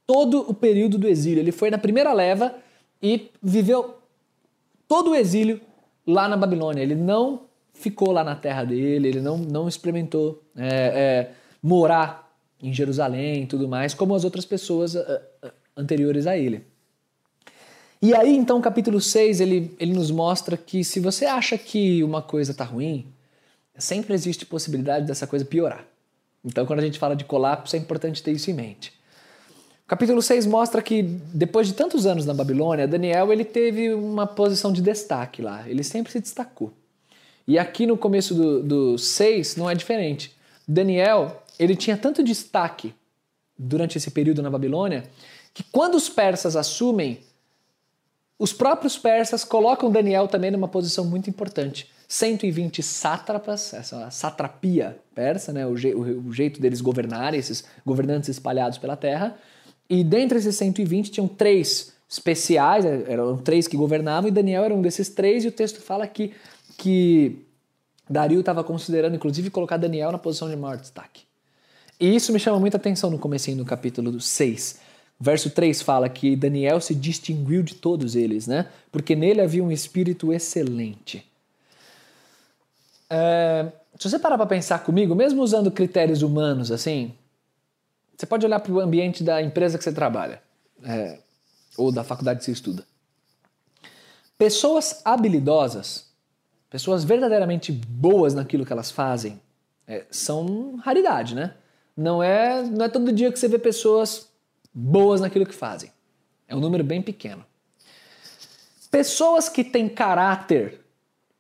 todo 0.07 0.49
o 0.49 0.55
período 0.55 0.99
do 0.99 1.09
exílio. 1.09 1.41
Ele 1.41 1.53
foi 1.53 1.71
na 1.71 1.79
primeira 1.79 2.13
leva 2.13 2.55
e 3.03 3.31
viveu 3.43 3.97
todo 4.87 5.11
o 5.11 5.15
exílio 5.15 5.61
lá 6.07 6.29
na 6.29 6.37
Babilônia. 6.37 6.83
Ele 6.83 6.95
não 6.95 7.43
ficou 7.73 8.13
lá 8.13 8.23
na 8.23 8.37
terra 8.37 8.65
dele, 8.65 9.09
ele 9.09 9.21
não, 9.21 9.39
não 9.39 9.69
experimentou 9.69 10.43
é, 10.57 10.67
é, 10.67 11.31
morar 11.63 12.31
em 12.61 12.73
Jerusalém 12.73 13.43
e 13.43 13.47
tudo 13.47 13.69
mais, 13.69 13.93
como 13.93 14.15
as 14.15 14.25
outras 14.25 14.45
pessoas 14.45 14.95
uh, 14.95 15.21
anteriores 15.77 16.27
a 16.27 16.37
ele. 16.37 16.65
E 18.01 18.15
aí, 18.15 18.37
então, 18.37 18.61
capítulo 18.61 19.01
6, 19.01 19.41
ele, 19.41 19.75
ele 19.79 19.93
nos 19.93 20.11
mostra 20.11 20.57
que 20.57 20.85
se 20.85 21.01
você 21.01 21.25
acha 21.25 21.57
que 21.57 22.03
uma 22.03 22.23
coisa 22.23 22.53
está 22.53 22.65
ruim, 22.65 23.07
sempre 23.77 24.15
existe 24.15 24.47
possibilidade 24.47 25.07
dessa 25.07 25.27
coisa 25.27 25.45
piorar. 25.45 25.85
Então, 26.45 26.67
quando 26.67 26.81
a 26.81 26.83
gente 26.83 26.99
fala 26.99 27.15
de 27.15 27.25
colapso, 27.25 27.77
é 27.77 27.79
importante 27.79 28.23
ter 28.23 28.33
isso 28.33 28.51
em 28.51 28.55
mente. 28.55 28.93
Capítulo 29.93 30.23
6 30.23 30.47
mostra 30.47 30.81
que 30.81 31.03
depois 31.03 31.67
de 31.67 31.75
tantos 31.75 32.07
anos 32.07 32.25
na 32.25 32.33
Babilônia, 32.33 32.89
Daniel 32.89 33.31
ele 33.31 33.45
teve 33.45 33.93
uma 33.93 34.27
posição 34.27 34.73
de 34.73 34.81
destaque 34.81 35.43
lá. 35.43 35.69
Ele 35.69 35.85
sempre 35.85 36.11
se 36.11 36.19
destacou. 36.19 36.73
E 37.47 37.59
aqui 37.59 37.85
no 37.85 37.99
começo 37.99 38.35
do, 38.35 38.63
do 38.63 38.99
6 38.99 39.57
não 39.57 39.69
é 39.69 39.75
diferente. 39.75 40.35
Daniel 40.67 41.43
ele 41.59 41.77
tinha 41.77 41.95
tanto 41.95 42.25
destaque 42.25 42.95
durante 43.59 43.99
esse 43.99 44.11
período 44.11 44.41
na 44.41 44.49
Babilônia 44.49 45.05
que 45.53 45.63
quando 45.63 45.95
os 45.95 46.09
persas 46.09 46.57
assumem, 46.57 47.21
os 48.39 48.51
próprios 48.51 48.97
persas 48.97 49.45
colocam 49.45 49.91
Daniel 49.91 50.27
também 50.27 50.51
numa 50.51 50.69
posição 50.69 51.05
muito 51.05 51.29
importante. 51.29 51.87
120 52.09 52.83
sátrapas, 52.83 53.75
essa 53.75 54.11
satrapia 54.11 54.99
persa, 55.15 55.53
né, 55.53 55.67
o, 55.67 55.77
je, 55.77 55.95
o 55.95 56.33
jeito 56.33 56.63
deles 56.63 56.81
governarem, 56.81 57.39
esses 57.39 57.63
governantes 57.85 58.31
espalhados 58.31 58.79
pela 58.79 58.97
terra, 58.97 59.37
e 59.89 60.03
dentre 60.03 60.39
esses 60.39 60.57
120 60.57 61.11
tinham 61.11 61.29
três 61.29 61.93
especiais, 62.09 62.85
é, 62.85 63.05
eram 63.09 63.37
três 63.39 63.67
que 63.67 63.77
governavam, 63.77 64.29
e 64.29 64.33
Daniel 64.33 64.65
era 64.65 64.75
um 64.75 64.83
desses 64.83 65.09
três, 65.09 65.45
e 65.45 65.49
o 65.49 65.53
texto 65.53 65.81
fala 65.81 66.07
que, 66.07 66.33
que 66.77 67.45
Dario 68.09 68.41
estava 68.41 68.63
considerando, 68.63 69.17
inclusive, 69.17 69.51
colocar 69.51 69.77
Daniel 69.77 70.13
na 70.13 70.19
posição 70.19 70.49
de 70.49 70.57
maior 70.57 70.77
destaque. 70.77 71.23
E 71.99 72.15
isso 72.15 72.33
me 72.33 72.39
chama 72.39 72.59
muita 72.59 72.77
atenção 72.77 73.11
no 73.11 73.19
comecinho 73.19 73.59
do 73.59 73.65
capítulo 73.65 74.21
6. 74.21 74.81
Verso 75.19 75.51
3 75.51 75.81
fala 75.83 76.09
que 76.09 76.35
Daniel 76.35 76.81
se 76.81 76.95
distinguiu 76.95 77.63
de 77.63 77.77
todos 77.77 78.17
eles, 78.17 78.47
né? 78.47 78.67
Porque 78.91 79.15
nele 79.15 79.41
havia 79.41 79.63
um 79.63 79.71
espírito 79.71 80.33
excelente. 80.33 81.25
É, 83.09 83.71
se 83.99 84.11
você 84.11 84.19
parar 84.19 84.37
para 84.37 84.47
pensar 84.47 84.81
comigo, 84.81 85.15
mesmo 85.15 85.43
usando 85.43 85.71
critérios 85.71 86.23
humanos 86.23 86.73
assim, 86.73 87.13
você 88.23 88.27
pode 88.27 88.47
olhar 88.47 88.61
para 88.61 88.73
o 88.73 88.79
ambiente 88.79 89.25
da 89.25 89.43
empresa 89.43 89.77
que 89.77 89.83
você 89.83 89.93
trabalha, 89.93 90.41
é, 90.85 91.19
ou 91.77 91.91
da 91.91 92.05
faculdade 92.05 92.39
que 92.39 92.45
você 92.45 92.53
estuda. 92.53 92.87
Pessoas 94.39 95.03
habilidosas, 95.05 96.07
pessoas 96.71 97.03
verdadeiramente 97.03 97.73
boas 97.73 98.33
naquilo 98.33 98.65
que 98.65 98.73
elas 98.73 98.93
fazem, 98.93 99.43
é, 99.89 100.05
são 100.09 100.77
raridade, 100.77 101.35
né? 101.35 101.55
Não 101.97 102.23
é, 102.23 102.63
não 102.63 102.85
é 102.85 102.89
todo 102.89 103.13
dia 103.13 103.33
que 103.33 103.41
você 103.41 103.49
vê 103.49 103.59
pessoas 103.59 104.29
boas 104.73 105.21
naquilo 105.21 105.45
que 105.45 105.53
fazem. 105.53 105.91
É 106.47 106.55
um 106.55 106.61
número 106.61 106.85
bem 106.85 107.03
pequeno. 107.03 107.45
Pessoas 108.89 109.49
que 109.49 109.65
têm 109.65 109.89
caráter, 109.89 110.81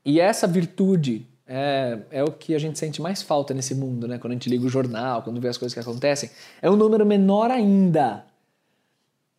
e 0.05 0.19
essa 0.19 0.49
virtude 0.49 1.29
é, 1.47 1.99
é 2.11 2.25
o 2.25 2.31
que 2.31 2.55
a 2.55 2.59
gente 2.59 2.79
sente 2.79 3.03
mais 3.03 3.23
falta 3.23 3.53
nesse 3.53 3.75
mundo, 3.75 4.07
né? 4.07 4.19
Quando 4.19 4.33
a 4.33 4.35
gente 4.35 4.49
liga 4.49 4.65
o 4.65 4.69
jornal, 4.69 5.23
quando 5.23 5.41
vê 5.41 5.49
as 5.49 5.59
coisas 5.59 5.75
que 5.75 5.81
acontecem, 5.81 6.31
é 6.61 6.71
um 6.71 6.77
número 6.77 7.05
menor 7.05 7.51
ainda. 7.51 8.25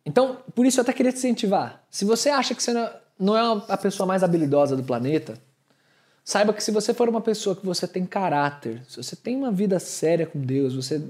Então, 0.04 0.38
por 0.54 0.66
isso 0.66 0.78
eu 0.78 0.82
até 0.82 0.92
queria 0.92 1.12
te 1.12 1.18
incentivar. 1.18 1.82
Se 1.90 2.04
você 2.04 2.28
acha 2.28 2.54
que 2.54 2.62
você 2.62 2.72
não 3.18 3.36
é 3.36 3.62
a 3.68 3.76
pessoa 3.76 4.06
mais 4.06 4.22
habilidosa 4.22 4.76
do 4.76 4.82
planeta, 4.82 5.34
saiba 6.22 6.52
que 6.52 6.62
se 6.62 6.70
você 6.70 6.92
for 6.92 7.08
uma 7.08 7.20
pessoa 7.20 7.56
que 7.56 7.64
você 7.64 7.86
tem 7.88 8.04
caráter, 8.04 8.82
se 8.88 8.96
você 8.96 9.16
tem 9.16 9.36
uma 9.36 9.50
vida 9.50 9.78
séria 9.78 10.26
com 10.26 10.40
Deus, 10.40 10.74
você 10.74 11.00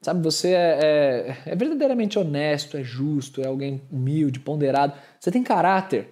sabe, 0.00 0.22
você 0.22 0.52
é, 0.52 1.36
é, 1.46 1.52
é 1.52 1.56
verdadeiramente 1.56 2.18
honesto, 2.18 2.76
é 2.76 2.82
justo, 2.82 3.42
é 3.42 3.46
alguém 3.46 3.82
humilde, 3.90 4.40
ponderado, 4.40 4.94
você 5.20 5.30
tem 5.30 5.42
caráter. 5.42 6.08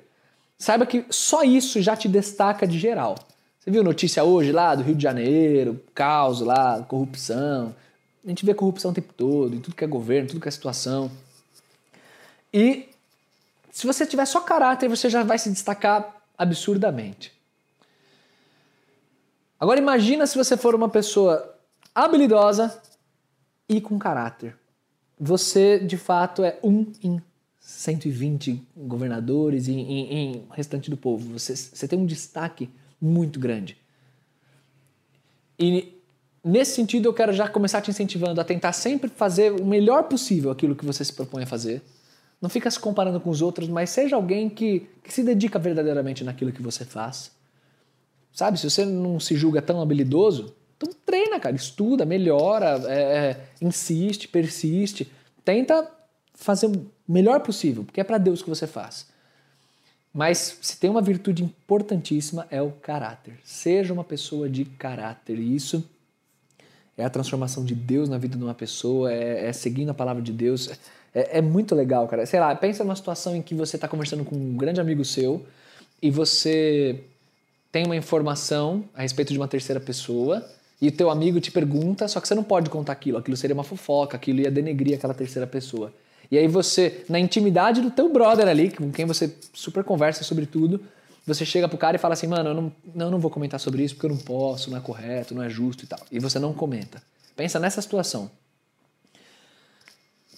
Saiba 0.58 0.86
que 0.86 1.04
só 1.10 1.42
isso 1.42 1.80
já 1.80 1.96
te 1.96 2.08
destaca 2.08 2.66
de 2.66 2.78
geral. 2.78 3.16
Você 3.64 3.70
viu 3.70 3.82
notícia 3.82 4.22
hoje 4.22 4.52
lá 4.52 4.74
do 4.74 4.82
Rio 4.82 4.94
de 4.94 5.02
Janeiro, 5.02 5.82
caos 5.94 6.42
lá, 6.42 6.82
corrupção. 6.82 7.74
A 8.22 8.28
gente 8.28 8.44
vê 8.44 8.52
corrupção 8.52 8.90
o 8.90 8.94
tempo 8.94 9.10
todo, 9.14 9.54
em 9.54 9.60
tudo 9.60 9.74
que 9.74 9.82
é 9.82 9.86
governo, 9.86 10.28
tudo 10.28 10.38
que 10.38 10.48
é 10.48 10.50
situação. 10.50 11.10
E 12.52 12.90
se 13.72 13.86
você 13.86 14.04
tiver 14.04 14.26
só 14.26 14.42
caráter, 14.42 14.86
você 14.86 15.08
já 15.08 15.22
vai 15.22 15.38
se 15.38 15.50
destacar 15.50 16.14
absurdamente. 16.36 17.32
Agora 19.58 19.80
imagina 19.80 20.26
se 20.26 20.36
você 20.36 20.58
for 20.58 20.74
uma 20.74 20.90
pessoa 20.90 21.56
habilidosa 21.94 22.82
e 23.66 23.80
com 23.80 23.98
caráter. 23.98 24.54
Você, 25.18 25.78
de 25.78 25.96
fato, 25.96 26.44
é 26.44 26.58
um 26.62 26.92
em 27.02 27.18
120 27.60 28.62
governadores 28.76 29.68
e 29.68 29.72
em, 29.72 30.12
em 30.12 30.48
restante 30.50 30.90
do 30.90 30.98
povo. 30.98 31.38
Você, 31.38 31.56
você 31.56 31.88
tem 31.88 31.98
um 31.98 32.04
destaque 32.04 32.68
muito 33.04 33.38
grande. 33.38 33.76
E 35.58 36.00
nesse 36.42 36.74
sentido, 36.74 37.08
eu 37.08 37.14
quero 37.14 37.32
já 37.32 37.48
começar 37.48 37.80
te 37.80 37.90
incentivando 37.90 38.40
a 38.40 38.44
tentar 38.44 38.72
sempre 38.72 39.08
fazer 39.08 39.52
o 39.52 39.64
melhor 39.64 40.04
possível 40.04 40.50
aquilo 40.50 40.74
que 40.74 40.84
você 40.84 41.04
se 41.04 41.12
propõe 41.12 41.44
a 41.44 41.46
fazer 41.46 41.82
não 42.44 42.50
fica 42.50 42.70
se 42.70 42.78
comparando 42.78 43.18
com 43.18 43.30
os 43.30 43.40
outros, 43.40 43.70
mas 43.70 43.88
seja 43.88 44.16
alguém 44.16 44.50
que, 44.50 44.86
que 45.02 45.10
se 45.10 45.22
dedica 45.22 45.58
verdadeiramente 45.58 46.22
naquilo 46.22 46.52
que 46.52 46.60
você 46.60 46.84
faz. 46.84 47.30
Sabe, 48.30 48.60
se 48.60 48.68
você 48.68 48.84
não 48.84 49.18
se 49.18 49.34
julga 49.34 49.62
tão 49.62 49.80
habilidoso, 49.80 50.54
então 50.76 50.92
treina, 51.06 51.40
cara, 51.40 51.56
estuda, 51.56 52.04
melhora, 52.04 52.82
é, 52.86 53.00
é, 53.00 53.48
insiste, 53.62 54.28
persiste, 54.28 55.10
tenta 55.42 55.90
fazer 56.34 56.66
o 56.66 56.86
melhor 57.08 57.40
possível, 57.40 57.82
porque 57.82 58.02
é 58.02 58.04
para 58.04 58.18
Deus 58.18 58.42
que 58.42 58.50
você 58.50 58.66
faz. 58.66 59.06
Mas 60.14 60.58
se 60.62 60.78
tem 60.78 60.88
uma 60.88 61.02
virtude 61.02 61.42
importantíssima 61.42 62.46
é 62.48 62.62
o 62.62 62.70
caráter. 62.70 63.34
Seja 63.42 63.92
uma 63.92 64.04
pessoa 64.04 64.48
de 64.48 64.64
caráter. 64.64 65.36
E 65.40 65.56
isso 65.56 65.84
é 66.96 67.04
a 67.04 67.10
transformação 67.10 67.64
de 67.64 67.74
Deus 67.74 68.08
na 68.08 68.16
vida 68.16 68.38
de 68.38 68.44
uma 68.44 68.54
pessoa, 68.54 69.12
é, 69.12 69.46
é 69.46 69.52
seguindo 69.52 69.90
a 69.90 69.94
palavra 69.94 70.22
de 70.22 70.32
Deus. 70.32 70.70
É, 71.12 71.38
é, 71.38 71.42
muito 71.42 71.74
legal, 71.74 72.06
cara. 72.06 72.24
Sei 72.26 72.38
lá, 72.38 72.54
pensa 72.54 72.84
numa 72.84 72.94
situação 72.94 73.34
em 73.34 73.42
que 73.42 73.56
você 73.56 73.76
está 73.76 73.88
conversando 73.88 74.24
com 74.24 74.36
um 74.36 74.56
grande 74.56 74.80
amigo 74.80 75.04
seu 75.04 75.44
e 76.00 76.12
você 76.12 77.00
tem 77.72 77.84
uma 77.84 77.96
informação 77.96 78.84
a 78.94 79.02
respeito 79.02 79.32
de 79.32 79.38
uma 79.38 79.48
terceira 79.48 79.80
pessoa 79.80 80.48
e 80.80 80.86
o 80.86 80.92
teu 80.92 81.10
amigo 81.10 81.40
te 81.40 81.50
pergunta, 81.50 82.06
só 82.06 82.20
que 82.20 82.28
você 82.28 82.36
não 82.36 82.44
pode 82.44 82.70
contar 82.70 82.92
aquilo. 82.92 83.18
Aquilo 83.18 83.36
seria 83.36 83.54
uma 83.54 83.64
fofoca, 83.64 84.16
aquilo 84.16 84.40
ia 84.40 84.50
denegrir 84.50 84.96
aquela 84.96 85.14
terceira 85.14 85.46
pessoa. 85.46 85.92
E 86.30 86.38
aí 86.38 86.48
você, 86.48 87.04
na 87.08 87.18
intimidade 87.18 87.80
do 87.80 87.90
teu 87.90 88.12
brother 88.12 88.48
ali, 88.48 88.70
com 88.70 88.90
quem 88.90 89.04
você 89.04 89.34
super 89.52 89.84
conversa 89.84 90.24
sobre 90.24 90.46
tudo, 90.46 90.80
você 91.26 91.44
chega 91.44 91.68
pro 91.68 91.78
cara 91.78 91.96
e 91.96 91.98
fala 91.98 92.14
assim, 92.14 92.26
mano, 92.26 92.50
eu 92.50 92.54
não, 92.54 92.72
não, 92.94 93.10
não 93.12 93.18
vou 93.18 93.30
comentar 93.30 93.58
sobre 93.58 93.82
isso 93.82 93.94
porque 93.94 94.06
eu 94.06 94.10
não 94.10 94.18
posso, 94.18 94.70
não 94.70 94.78
é 94.78 94.80
correto, 94.80 95.34
não 95.34 95.42
é 95.42 95.48
justo 95.48 95.84
e 95.84 95.86
tal. 95.86 96.00
E 96.10 96.18
você 96.18 96.38
não 96.38 96.52
comenta. 96.52 97.02
Pensa 97.34 97.58
nessa 97.58 97.80
situação. 97.80 98.30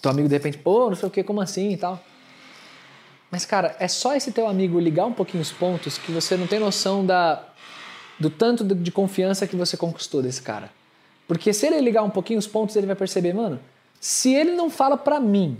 Teu 0.01 0.11
amigo 0.11 0.29
de 0.29 0.35
repente, 0.35 0.59
pô, 0.59 0.89
não 0.89 0.97
sei 0.97 1.09
o 1.09 1.11
que, 1.11 1.23
como 1.23 1.41
assim 1.41 1.73
e 1.73 1.77
tal. 1.77 2.01
Mas, 3.31 3.45
cara, 3.45 3.75
é 3.81 3.89
só 3.89 4.15
esse 4.15 4.31
teu 4.31 4.47
amigo 4.47 4.79
ligar 4.79 5.07
um 5.07 5.13
pouquinho 5.13 5.43
os 5.43 5.51
pontos 5.51 5.99
que 5.99 6.13
você 6.13 6.37
não 6.37 6.47
tem 6.47 6.61
noção 6.61 7.05
da, 7.05 7.45
do 8.19 8.31
tanto 8.31 8.65
de 8.65 8.93
confiança 8.93 9.47
que 9.47 9.57
você 9.57 9.77
conquistou 9.77 10.23
desse 10.23 10.43
cara. 10.43 10.71
Porque 11.27 11.53
se 11.53 11.67
ele 11.67 11.81
ligar 11.81 12.05
um 12.05 12.11
pouquinho 12.11 12.39
os 12.39 12.47
pontos, 12.47 12.77
ele 12.77 12.87
vai 12.87 12.95
perceber, 12.95 13.35
mano, 13.35 13.59
se 14.01 14.33
ele 14.33 14.53
não 14.53 14.71
fala 14.71 14.97
pra 14.97 15.19
mim 15.19 15.59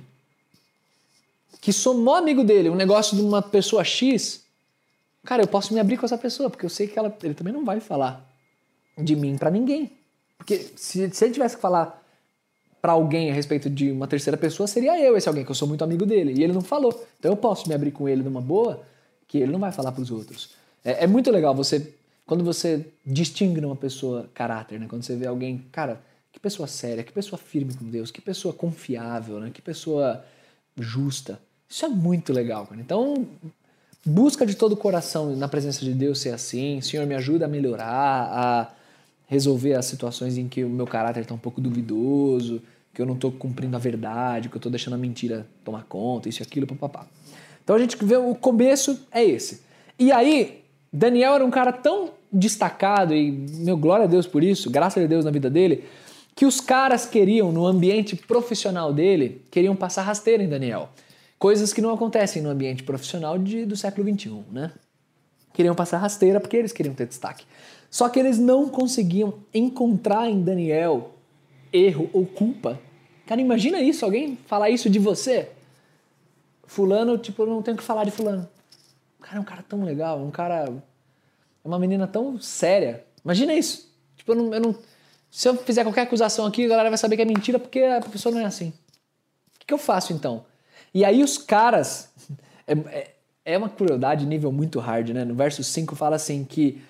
que 1.67 1.73
sou 1.73 1.95
mó 1.95 2.15
amigo 2.15 2.45
dele, 2.45 2.71
um 2.71 2.77
negócio 2.77 3.17
de 3.17 3.23
uma 3.25 3.43
pessoa 3.43 3.83
X, 3.83 4.45
cara, 5.25 5.43
eu 5.43 5.49
posso 5.49 5.75
me 5.75 5.81
abrir 5.81 5.97
com 5.97 6.07
essa 6.07 6.17
pessoa, 6.17 6.49
porque 6.49 6.65
eu 6.65 6.71
sei 6.71 6.87
que 6.87 6.97
ela, 6.97 7.13
ele 7.25 7.35
também 7.35 7.53
não 7.53 7.65
vai 7.65 7.81
falar 7.81 8.25
de 8.97 9.17
mim 9.17 9.37
para 9.37 9.51
ninguém. 9.51 9.91
Porque 10.39 10.71
se, 10.77 11.11
se 11.11 11.25
ele 11.25 11.35
tivesse 11.35 11.57
que 11.57 11.61
falar 11.61 12.01
para 12.81 12.93
alguém 12.93 13.33
a 13.33 13.35
respeito 13.35 13.69
de 13.69 13.91
uma 13.91 14.07
terceira 14.07 14.37
pessoa, 14.37 14.69
seria 14.69 14.97
eu 14.97 15.17
esse 15.17 15.29
alguém, 15.29 15.45
que 15.45 15.51
eu 15.51 15.57
sou 15.57 15.67
muito 15.67 15.83
amigo 15.83 16.07
dele. 16.07 16.35
E 16.35 16.45
ele 16.45 16.53
não 16.53 16.61
falou. 16.61 17.05
Então 17.19 17.33
eu 17.33 17.37
posso 17.37 17.69
me 17.69 17.75
abrir 17.75 17.91
com 17.91 18.09
ele 18.09 18.23
numa 18.23 18.41
boa, 18.41 18.85
que 19.27 19.39
ele 19.39 19.51
não 19.51 19.59
vai 19.59 19.73
falar 19.73 19.91
para 19.91 20.03
os 20.03 20.13
outros. 20.13 20.51
É, 20.85 21.03
é, 21.03 21.07
muito 21.09 21.33
legal 21.33 21.53
você, 21.53 21.93
quando 22.25 22.45
você 22.45 22.87
distingue 23.05 23.61
numa 23.61 23.75
pessoa 23.75 24.31
caráter, 24.33 24.79
né? 24.79 24.87
Quando 24.89 25.03
você 25.03 25.17
vê 25.17 25.27
alguém, 25.27 25.67
cara, 25.73 26.01
que 26.31 26.39
pessoa 26.39 26.69
séria, 26.69 27.03
que 27.03 27.13
pessoa 27.13 27.37
firme 27.37 27.75
com 27.75 27.91
Deus, 27.91 28.13
que 28.13 28.21
pessoa 28.21 28.55
confiável, 28.55 29.41
né? 29.41 29.51
Que 29.53 29.61
pessoa 29.61 30.25
justa. 30.79 31.41
Isso 31.69 31.85
é 31.85 31.89
muito 31.89 32.33
legal, 32.33 32.67
cara. 32.67 32.81
Então, 32.81 33.27
busca 34.05 34.47
de 34.47 34.55
todo 34.55 34.73
o 34.73 34.77
coração 34.77 35.35
na 35.37 35.49
presença 35.49 35.85
de 35.85 35.93
Deus 35.93 36.21
ser 36.21 36.31
assim. 36.31 36.81
Senhor, 36.81 37.07
me 37.07 37.15
ajuda 37.15 37.47
a 37.47 37.49
melhorar, 37.49 38.31
a 38.33 38.71
resolver 39.27 39.75
as 39.75 39.87
situações 39.87 40.39
em 40.39 40.49
que 40.49 40.65
o 40.65 40.69
meu 40.69 40.87
caráter 40.87 41.21
está 41.21 41.35
um 41.35 41.39
pouco 41.39 41.61
duvidoso 41.61 42.63
que 42.97 43.03
eu 43.03 43.07
não 43.07 43.13
estou 43.13 43.31
cumprindo 43.31 43.77
a 43.77 43.79
verdade, 43.79 44.49
que 44.49 44.57
eu 44.57 44.59
estou 44.59 44.73
deixando 44.73 44.95
a 44.95 44.97
mentira 44.97 45.47
tomar 45.63 45.85
conta, 45.85 46.31
isso 46.31 46.41
e 46.41 46.43
aquilo, 46.43 46.67
papapá. 46.67 47.07
Então 47.63 47.77
a 47.77 47.79
gente 47.79 47.95
vê 48.03 48.17
o 48.17 48.35
começo 48.35 48.99
é 49.13 49.23
esse. 49.23 49.61
E 49.99 50.11
aí, 50.11 50.63
Daniel 50.91 51.35
era 51.35 51.45
um 51.45 51.51
cara 51.51 51.75
tão 51.75 52.13
destacado, 52.33 53.15
e 53.15 53.31
meu 53.31 53.77
glória 53.77 54.05
a 54.05 54.07
Deus 54.07 54.27
por 54.27 54.43
isso, 54.43 54.71
graças 54.71 55.05
a 55.05 55.07
Deus 55.07 55.27
na 55.27 55.31
vida 55.31 55.51
dele, 55.51 55.85
que 56.35 56.47
os 56.47 56.59
caras 56.59 57.05
queriam, 57.05 57.53
no 57.53 57.67
ambiente 57.67 58.17
profissional 58.17 58.95
dele, 58.95 59.43
queriam 59.51 59.77
passar 59.77 60.03
rasteira 60.03 60.43
em 60.43 60.49
Daniel. 60.49 60.89
Coisas 61.39 61.73
que 61.73 61.81
não 61.81 61.93
acontecem 61.93 62.43
no 62.43 62.51
ambiente 62.51 62.83
profissional 62.83 63.39
de, 63.39 63.67
do 63.67 63.77
século 63.77 64.09
XXI, 64.09 64.43
né? 64.51 64.73
Queriam 65.53 65.75
passar 65.75 65.99
rasteira 65.99 66.41
porque 66.41 66.57
eles 66.57 66.73
queriam 66.73 66.95
ter 66.95 67.07
destaque. 67.07 67.45
Só 67.91 68.09
que 68.09 68.19
eles 68.19 68.39
não 68.39 68.69
conseguiam 68.69 69.35
encontrar 69.53 70.29
em 70.29 70.43
Daniel 70.43 71.15
erro 71.73 72.11
ou 72.13 72.27
culpa 72.27 72.79
Cara, 73.27 73.41
imagina 73.41 73.81
isso, 73.81 74.05
alguém 74.05 74.37
falar 74.47 74.71
isso 74.71 74.89
de 74.89 75.01
você. 75.01 75.51
Fulano, 76.65 77.19
tipo, 77.19 77.43
eu 77.43 77.47
não 77.47 77.61
tenho 77.61 77.77
que 77.77 77.83
falar 77.83 78.05
de 78.05 78.13
fulano. 78.13 78.49
Cara 79.21 79.39
é 79.39 79.41
um 79.41 79.45
cara 79.45 79.65
tão 79.69 79.83
legal, 79.83 80.21
um 80.21 80.31
cara. 80.31 80.73
É 81.65 81.69
uma 81.69 81.79
menina 81.79 82.07
tão 82.07 82.41
séria. 82.41 83.05
Imagina 83.25 83.53
isso. 83.53 83.93
Tipo, 84.17 84.33
eu 84.33 84.37
não, 84.37 84.55
eu 84.55 84.61
não. 84.61 84.79
Se 85.29 85.49
eu 85.49 85.57
fizer 85.57 85.83
qualquer 85.83 86.03
acusação 86.03 86.47
aqui, 86.47 86.65
a 86.65 86.69
galera 86.69 86.89
vai 86.89 86.97
saber 86.97 87.17
que 87.17 87.23
é 87.23 87.25
mentira 87.25 87.59
porque 87.59 87.81
a 87.81 88.01
pessoa 88.01 88.33
não 88.33 88.41
é 88.41 88.45
assim. 88.45 88.73
O 89.61 89.67
que 89.67 89.75
eu 89.75 89.79
faço 89.79 90.13
então? 90.13 90.47
E 90.97 91.05
aí 91.05 91.23
os 91.23 91.39
caras. 91.39 92.11
É, 92.69 92.73
é, 92.73 93.11
é 93.45 93.57
uma 93.57 93.69
crueldade 93.69 94.27
nível 94.27 94.51
muito 94.51 94.81
hard, 94.81 95.11
né? 95.11 95.25
No 95.25 95.37
verso 95.37 95.63
5 95.63 95.95
fala 95.95 96.17
assim 96.17 96.43
que 96.43 96.83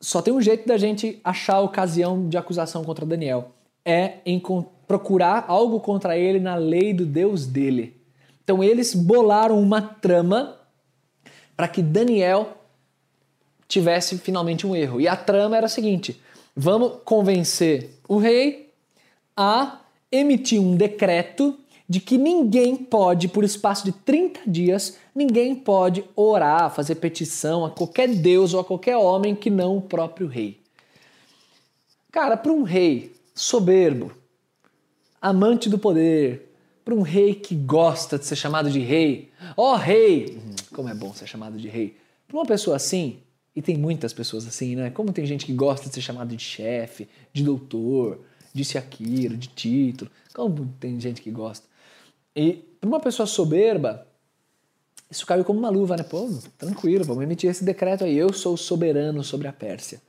só 0.00 0.22
tem 0.22 0.32
um 0.32 0.40
jeito 0.40 0.64
da 0.64 0.78
gente 0.78 1.20
achar 1.24 1.54
a 1.54 1.60
ocasião 1.60 2.28
de 2.28 2.38
acusação 2.38 2.84
contra 2.84 3.04
Daniel. 3.04 3.50
É 3.84 4.18
encontrar 4.24 4.70
procurar 4.92 5.46
algo 5.48 5.80
contra 5.80 6.18
ele 6.18 6.38
na 6.38 6.54
lei 6.54 6.92
do 6.92 7.06
Deus 7.06 7.46
dele. 7.46 7.96
Então 8.44 8.62
eles 8.62 8.94
bolaram 8.94 9.58
uma 9.58 9.80
trama 9.80 10.58
para 11.56 11.66
que 11.66 11.80
Daniel 11.80 12.58
tivesse 13.66 14.18
finalmente 14.18 14.66
um 14.66 14.76
erro. 14.76 15.00
E 15.00 15.08
a 15.08 15.16
trama 15.16 15.56
era 15.56 15.64
a 15.64 15.70
seguinte: 15.70 16.20
vamos 16.54 16.98
convencer 17.06 17.88
o 18.06 18.18
rei 18.18 18.70
a 19.34 19.80
emitir 20.10 20.60
um 20.60 20.76
decreto 20.76 21.58
de 21.88 22.00
que 22.00 22.16
ninguém 22.16 22.76
pode, 22.76 23.28
por 23.28 23.44
espaço 23.44 23.84
de 23.84 23.92
30 23.92 24.40
dias, 24.46 24.96
ninguém 25.14 25.54
pode 25.54 26.04
orar, 26.16 26.72
fazer 26.74 26.96
petição 26.96 27.64
a 27.64 27.70
qualquer 27.70 28.08
deus 28.08 28.54
ou 28.54 28.60
a 28.60 28.64
qualquer 28.64 28.96
homem 28.96 29.34
que 29.34 29.50
não 29.50 29.76
o 29.76 29.82
próprio 29.82 30.26
rei. 30.26 30.60
Cara, 32.10 32.36
para 32.36 32.52
um 32.52 32.62
rei 32.62 33.14
soberbo, 33.34 34.12
amante 35.20 35.68
do 35.68 35.78
poder, 35.78 36.52
para 36.84 36.94
um 36.94 37.02
rei 37.02 37.34
que 37.34 37.54
gosta 37.54 38.18
de 38.18 38.26
ser 38.26 38.36
chamado 38.36 38.70
de 38.70 38.80
rei. 38.80 39.30
Ó 39.56 39.72
oh, 39.72 39.76
rei! 39.76 40.38
Hum, 40.38 40.54
como 40.74 40.88
é 40.88 40.94
bom 40.94 41.12
ser 41.14 41.26
chamado 41.26 41.58
de 41.58 41.68
rei. 41.68 41.96
Para 42.26 42.36
uma 42.36 42.46
pessoa 42.46 42.76
assim, 42.76 43.20
e 43.54 43.62
tem 43.62 43.76
muitas 43.76 44.12
pessoas 44.12 44.46
assim, 44.46 44.76
né? 44.76 44.90
Como 44.90 45.12
tem 45.12 45.26
gente 45.26 45.44
que 45.44 45.52
gosta 45.52 45.88
de 45.88 45.94
ser 45.94 46.00
chamado 46.00 46.34
de 46.34 46.42
chefe, 46.42 47.08
de 47.32 47.42
doutor, 47.42 48.20
disse 48.52 48.78
aquilo, 48.78 49.36
de 49.36 49.48
título. 49.48 50.10
Como 50.34 50.66
tem 50.80 50.98
gente 50.98 51.20
que 51.20 51.30
gosta. 51.30 51.66
E 52.34 52.64
para 52.80 52.88
uma 52.88 53.00
pessoa 53.00 53.26
soberba, 53.26 54.06
isso 55.10 55.26
caiu 55.26 55.44
como 55.44 55.58
uma 55.58 55.68
luva, 55.68 55.96
né? 55.96 56.02
Pô, 56.02 56.28
tranquilo, 56.56 57.04
vamos 57.04 57.22
emitir 57.22 57.50
esse 57.50 57.64
decreto 57.64 58.04
aí. 58.04 58.16
Eu 58.16 58.32
sou 58.32 58.56
soberano 58.56 59.22
sobre 59.22 59.46
a 59.46 59.52
Pérsia. 59.52 60.00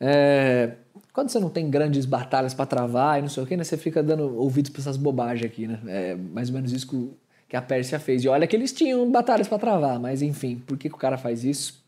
É, 0.00 0.72
quando 1.12 1.28
você 1.28 1.38
não 1.38 1.48
tem 1.48 1.70
grandes 1.70 2.04
batalhas 2.04 2.52
para 2.52 2.66
travar 2.66 3.18
e 3.18 3.22
não 3.22 3.28
sei 3.28 3.42
o 3.42 3.46
que, 3.46 3.56
né? 3.56 3.62
Você 3.62 3.76
fica 3.76 4.02
dando 4.02 4.36
ouvidos 4.36 4.70
para 4.70 4.80
essas 4.80 4.96
bobagens 4.96 5.46
aqui, 5.46 5.68
né? 5.68 5.78
É 5.86 6.14
mais 6.16 6.48
ou 6.48 6.54
menos 6.56 6.72
isso 6.72 7.16
que 7.48 7.56
a 7.56 7.62
Pérsia 7.62 8.00
fez. 8.00 8.24
E 8.24 8.28
olha 8.28 8.46
que 8.46 8.56
eles 8.56 8.72
tinham 8.72 9.08
batalhas 9.10 9.46
para 9.46 9.58
travar, 9.58 10.00
mas 10.00 10.22
enfim, 10.22 10.60
por 10.66 10.76
que, 10.76 10.88
que 10.88 10.94
o 10.94 10.98
cara 10.98 11.16
faz 11.16 11.44
isso? 11.44 11.80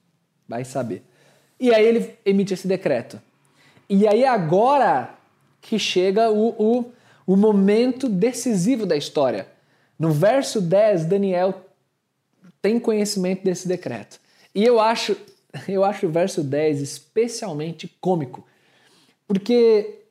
Vai 0.49 0.65
saber. 0.65 1.03
E 1.59 1.75
aí 1.75 1.85
ele 1.85 2.15
emite 2.25 2.55
esse 2.55 2.69
decreto. 2.69 3.21
E 3.89 4.07
aí 4.07 4.25
agora 4.25 5.15
que 5.61 5.79
chega 5.79 6.31
o, 6.31 6.51
o, 6.51 6.93
o 7.27 7.37
momento 7.37 8.09
decisivo 8.09 8.87
da 8.87 8.97
história. 8.97 9.49
No 9.99 10.11
verso 10.11 10.61
10, 10.61 11.07
Daniel 11.07 11.67
tem 12.61 12.79
conhecimento 12.79 13.45
desse 13.45 13.67
decreto. 13.67 14.21
E 14.55 14.65
eu 14.65 14.81
acho, 14.81 15.17
eu 15.69 15.85
acho 15.85 16.07
o 16.07 16.11
verso 16.11 16.43
10 16.43 16.81
especialmente 16.81 17.89
cômico, 18.01 18.47
porque 19.27 20.03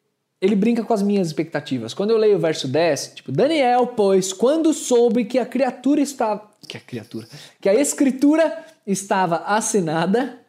ele 0.42 0.56
brinca 0.56 0.84
com 0.84 0.94
as 0.94 1.02
minhas 1.02 1.28
expectativas. 1.28 1.94
Quando 1.94 2.12
eu 2.12 2.18
leio 2.18 2.38
o 2.38 2.40
verso 2.40 2.68
10, 2.68 3.14
tipo, 3.16 3.32
Daniel, 3.32 3.88
pois, 3.88 4.34
quando 4.34 4.74
soube 4.74 5.26
que 5.26 5.38
a 5.38 5.46
criatura 5.46 6.02
estava. 6.02 6.50
Que 6.68 6.78
a 6.78 6.80
criatura. 6.80 7.28
Que 7.62 7.70
a 7.70 7.74
escritura 7.74 8.66
estava 8.86 9.38
assinada, 9.46 10.40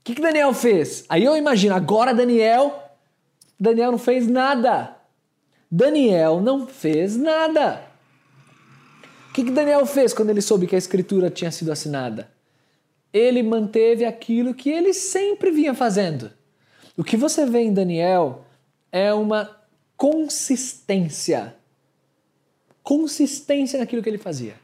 o 0.00 0.04
que, 0.04 0.14
que 0.14 0.22
Daniel 0.22 0.54
fez? 0.54 1.04
Aí 1.08 1.24
eu 1.24 1.36
imagino, 1.36 1.74
agora 1.74 2.14
Daniel. 2.14 2.82
Daniel 3.58 3.90
não 3.90 3.98
fez 3.98 4.28
nada. 4.28 4.96
Daniel 5.70 6.40
não 6.40 6.66
fez 6.66 7.16
nada 7.16 7.85
que, 9.36 9.44
que 9.44 9.50
Daniel 9.50 9.84
fez 9.84 10.14
quando 10.14 10.30
ele 10.30 10.40
soube 10.40 10.66
que 10.66 10.74
a 10.74 10.78
escritura 10.78 11.28
tinha 11.28 11.50
sido 11.50 11.70
assinada? 11.70 12.30
Ele 13.12 13.42
manteve 13.42 14.02
aquilo 14.06 14.54
que 14.54 14.70
ele 14.70 14.94
sempre 14.94 15.50
vinha 15.50 15.74
fazendo. 15.74 16.32
O 16.96 17.04
que 17.04 17.18
você 17.18 17.44
vê 17.44 17.60
em 17.60 17.72
Daniel 17.72 18.46
é 18.90 19.12
uma 19.12 19.54
consistência. 19.94 21.54
Consistência 22.82 23.78
naquilo 23.78 24.02
que 24.02 24.08
ele 24.08 24.16
fazia. 24.16 24.54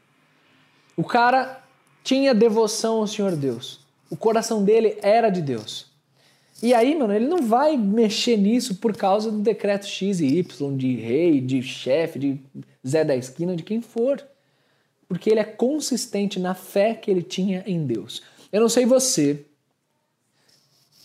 O 0.97 1.03
cara 1.03 1.63
tinha 2.03 2.33
devoção 2.33 2.95
ao 2.95 3.07
Senhor 3.07 3.35
Deus. 3.35 3.79
O 4.09 4.17
coração 4.17 4.63
dele 4.63 4.97
era 5.03 5.29
de 5.29 5.43
Deus. 5.43 5.91
E 6.63 6.73
aí, 6.73 6.97
mano, 6.97 7.13
ele 7.13 7.27
não 7.27 7.43
vai 7.43 7.77
mexer 7.77 8.37
nisso 8.37 8.75
por 8.77 8.97
causa 8.97 9.29
do 9.29 9.37
decreto 9.37 9.85
X 9.85 10.19
e 10.19 10.39
Y, 10.39 10.75
de 10.75 10.95
rei, 10.95 11.39
de 11.39 11.61
chefe, 11.61 12.17
de 12.17 12.39
Zé 12.87 13.03
da 13.03 13.15
esquina, 13.15 13.55
de 13.55 13.61
quem 13.61 13.79
for 13.79 14.32
porque 15.13 15.29
ele 15.29 15.39
é 15.39 15.43
consistente 15.43 16.39
na 16.39 16.55
fé 16.55 16.95
que 16.95 17.11
ele 17.11 17.21
tinha 17.21 17.63
em 17.67 17.85
Deus. 17.85 18.23
Eu 18.51 18.59
não 18.59 18.67
sei 18.67 18.83
você, 18.83 19.45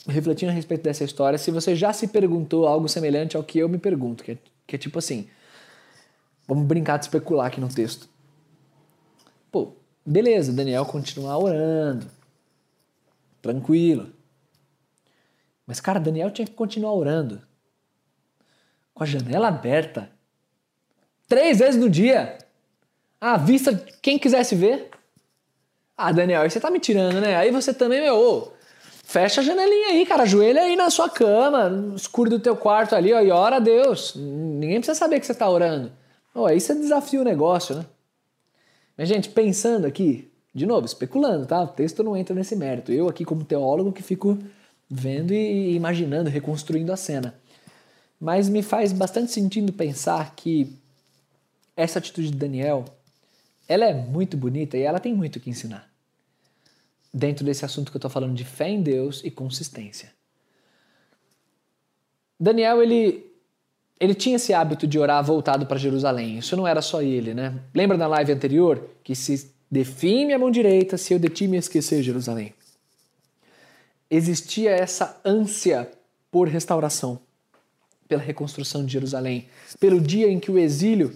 refletindo 0.06 0.50
a 0.50 0.54
respeito 0.54 0.82
dessa 0.82 1.04
história, 1.04 1.38
se 1.38 1.50
você 1.50 1.76
já 1.76 1.92
se 1.92 2.08
perguntou 2.08 2.66
algo 2.66 2.88
semelhante 2.88 3.36
ao 3.36 3.44
que 3.44 3.58
eu 3.58 3.68
me 3.68 3.76
pergunto, 3.76 4.24
que 4.24 4.32
é, 4.32 4.38
que 4.66 4.76
é 4.76 4.78
tipo 4.78 4.98
assim, 4.98 5.28
vamos 6.46 6.64
brincar 6.66 6.96
de 6.96 7.04
especular 7.04 7.48
aqui 7.48 7.60
no 7.60 7.68
texto. 7.68 8.08
Pô, 9.52 9.74
beleza, 10.06 10.54
Daniel 10.54 10.86
continuar 10.86 11.36
orando, 11.36 12.06
tranquilo. 13.42 14.10
Mas, 15.66 15.80
cara, 15.80 16.00
Daniel 16.00 16.30
tinha 16.30 16.46
que 16.46 16.54
continuar 16.54 16.94
orando, 16.94 17.42
com 18.94 19.04
a 19.04 19.06
janela 19.06 19.48
aberta, 19.48 20.10
três 21.28 21.58
vezes 21.58 21.78
no 21.78 21.90
dia 21.90 22.47
à 23.20 23.37
vista 23.37 23.72
de 23.72 23.92
quem 24.00 24.18
quisesse 24.18 24.54
ver. 24.54 24.90
Ah, 25.96 26.12
Daniel, 26.12 26.42
aí 26.42 26.50
você 26.50 26.61
tá 26.61 26.70
me 26.70 26.78
tirando, 26.78 27.20
né? 27.20 27.37
Aí 27.37 27.50
você 27.50 27.74
também, 27.74 28.00
meu, 28.00 28.16
ô, 28.16 28.52
fecha 29.04 29.40
a 29.40 29.44
janelinha 29.44 29.88
aí, 29.88 30.07
cara, 30.07 30.22
ajoelha 30.22 30.62
aí 30.62 30.76
na 30.76 30.90
sua 30.90 31.09
cama, 31.09 31.68
no 31.68 31.96
escuro 31.96 32.31
do 32.31 32.38
teu 32.38 32.57
quarto 32.57 32.94
ali, 32.94 33.12
ó, 33.12 33.20
e 33.20 33.31
ora 33.31 33.57
a 33.57 33.61
Deus. 33.61 34.14
Ninguém 34.14 34.78
precisa 34.78 34.98
saber 34.98 35.18
que 35.18 35.26
você 35.26 35.35
tá 35.35 35.48
orando. 35.48 35.90
Oh, 36.35 36.46
aí 36.46 36.61
você 36.61 36.74
desafia 36.74 37.20
o 37.20 37.24
negócio, 37.24 37.74
né? 37.74 37.87
Mas, 38.96 39.09
gente, 39.09 39.28
pensando 39.28 39.87
aqui, 39.87 40.31
de 40.54 40.66
novo, 40.66 40.87
especulando, 40.87 41.46
tá? 41.46 41.62
O 41.62 41.68
texto 41.68 42.02
não 42.02 42.16
entra 42.16 42.35
nesse 42.35 42.54
mérito. 42.54 42.92
Eu 42.92 43.09
aqui, 43.09 43.24
como 43.24 43.44
teólogo, 43.44 43.92
que 43.92 44.02
fico 44.02 44.38
vendo 44.88 45.33
e 45.33 45.74
imaginando, 45.74 46.31
reconstruindo 46.31 46.92
a 46.92 46.96
cena. 46.96 47.35
Mas 48.20 48.48
me 48.48 48.62
faz 48.62 48.92
bastante 48.92 49.33
sentido 49.33 49.72
pensar 49.72 50.35
que 50.35 50.76
essa 51.76 51.98
atitude 51.98 52.31
de 52.31 52.37
Daniel 52.37 52.85
ela 53.68 53.85
é 53.85 53.92
muito 53.92 54.37
bonita 54.37 54.78
e 54.78 54.83
ela 54.83 54.98
tem 54.98 55.14
muito 55.14 55.37
o 55.37 55.40
que 55.40 55.50
ensinar. 55.50 55.88
Dentro 57.12 57.44
desse 57.44 57.64
assunto 57.64 57.92
que 57.92 57.96
eu 57.96 57.98
estou 57.98 58.11
falando 58.11 58.35
de 58.35 58.44
fé 58.44 58.68
em 58.68 58.83
Deus 58.83 59.22
e 59.22 59.31
consistência. 59.31 60.11
Daniel, 62.40 62.83
ele, 62.83 63.31
ele 64.00 64.14
tinha 64.14 64.37
esse 64.37 64.54
hábito 64.54 64.87
de 64.87 64.98
orar 64.98 65.22
voltado 65.22 65.66
para 65.66 65.76
Jerusalém. 65.76 66.38
Isso 66.38 66.57
não 66.57 66.66
era 66.66 66.81
só 66.81 67.02
ele, 67.02 67.35
né? 67.35 67.61
Lembra 67.74 67.98
na 67.98 68.07
live 68.07 68.33
anterior 68.33 68.88
que 69.04 69.14
se 69.14 69.52
define 69.70 70.33
a 70.33 70.38
mão 70.38 70.50
direita 70.50 70.96
se 70.96 71.12
eu 71.12 71.18
de 71.18 71.28
ti 71.28 71.46
me 71.46 71.59
esquecer 71.59 72.02
Jerusalém. 72.02 72.54
Existia 74.11 74.70
essa 74.70 75.20
ânsia 75.24 75.90
por 76.31 76.48
restauração, 76.48 77.20
pela 78.07 78.22
reconstrução 78.22 78.87
de 78.87 78.92
Jerusalém, 78.92 79.48
pelo 79.78 80.00
dia 80.00 80.28
em 80.31 80.40
que 80.40 80.50
o 80.50 80.59
exílio 80.59 81.14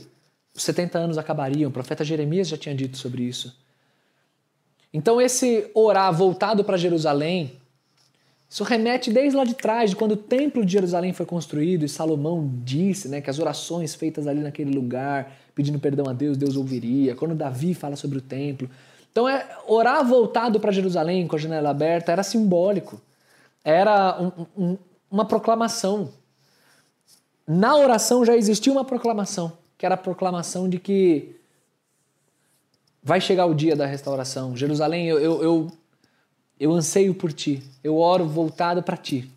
os 0.54 0.62
70 0.62 0.98
anos 0.98 1.18
acabariam. 1.18 1.70
O 1.70 1.72
profeta 1.72 2.04
Jeremias 2.04 2.48
já 2.48 2.56
tinha 2.56 2.74
dito 2.74 2.96
sobre 2.96 3.22
isso. 3.22 3.56
Então, 4.92 5.20
esse 5.20 5.70
orar 5.74 6.12
voltado 6.12 6.62
para 6.62 6.76
Jerusalém, 6.76 7.58
isso 8.48 8.62
remete 8.62 9.10
desde 9.10 9.34
lá 9.34 9.44
de 9.44 9.54
trás, 9.54 9.90
de 9.90 9.96
quando 9.96 10.12
o 10.12 10.16
templo 10.16 10.64
de 10.64 10.72
Jerusalém 10.72 11.14
foi 11.14 11.24
construído 11.24 11.84
e 11.84 11.88
Salomão 11.88 12.50
disse 12.62 13.08
né, 13.08 13.22
que 13.22 13.30
as 13.30 13.38
orações 13.38 13.94
feitas 13.94 14.26
ali 14.26 14.40
naquele 14.40 14.70
lugar, 14.70 15.32
pedindo 15.54 15.78
perdão 15.78 16.06
a 16.08 16.12
Deus, 16.12 16.36
Deus 16.36 16.56
ouviria. 16.56 17.16
Quando 17.16 17.34
Davi 17.34 17.72
fala 17.72 17.96
sobre 17.96 18.18
o 18.18 18.20
templo. 18.20 18.68
Então, 19.10 19.26
é, 19.26 19.46
orar 19.66 20.06
voltado 20.06 20.60
para 20.60 20.70
Jerusalém 20.70 21.26
com 21.26 21.36
a 21.36 21.38
janela 21.38 21.70
aberta 21.70 22.12
era 22.12 22.22
simbólico, 22.22 23.00
era 23.64 24.20
um, 24.20 24.46
um, 24.56 24.78
uma 25.10 25.24
proclamação. 25.24 26.10
Na 27.46 27.76
oração 27.76 28.24
já 28.24 28.36
existia 28.36 28.72
uma 28.72 28.84
proclamação 28.84 29.61
que 29.82 29.86
era 29.86 29.96
a 29.96 29.98
proclamação 29.98 30.68
de 30.68 30.78
que 30.78 31.34
vai 33.02 33.20
chegar 33.20 33.46
o 33.46 33.52
dia 33.52 33.74
da 33.74 33.84
restauração. 33.84 34.56
Jerusalém, 34.56 35.08
eu, 35.08 35.18
eu, 35.18 35.42
eu, 35.42 35.72
eu 36.60 36.72
anseio 36.72 37.12
por 37.12 37.32
ti, 37.32 37.60
eu 37.82 37.96
oro 37.96 38.24
voltado 38.24 38.80
para 38.80 38.96
ti. 38.96 39.28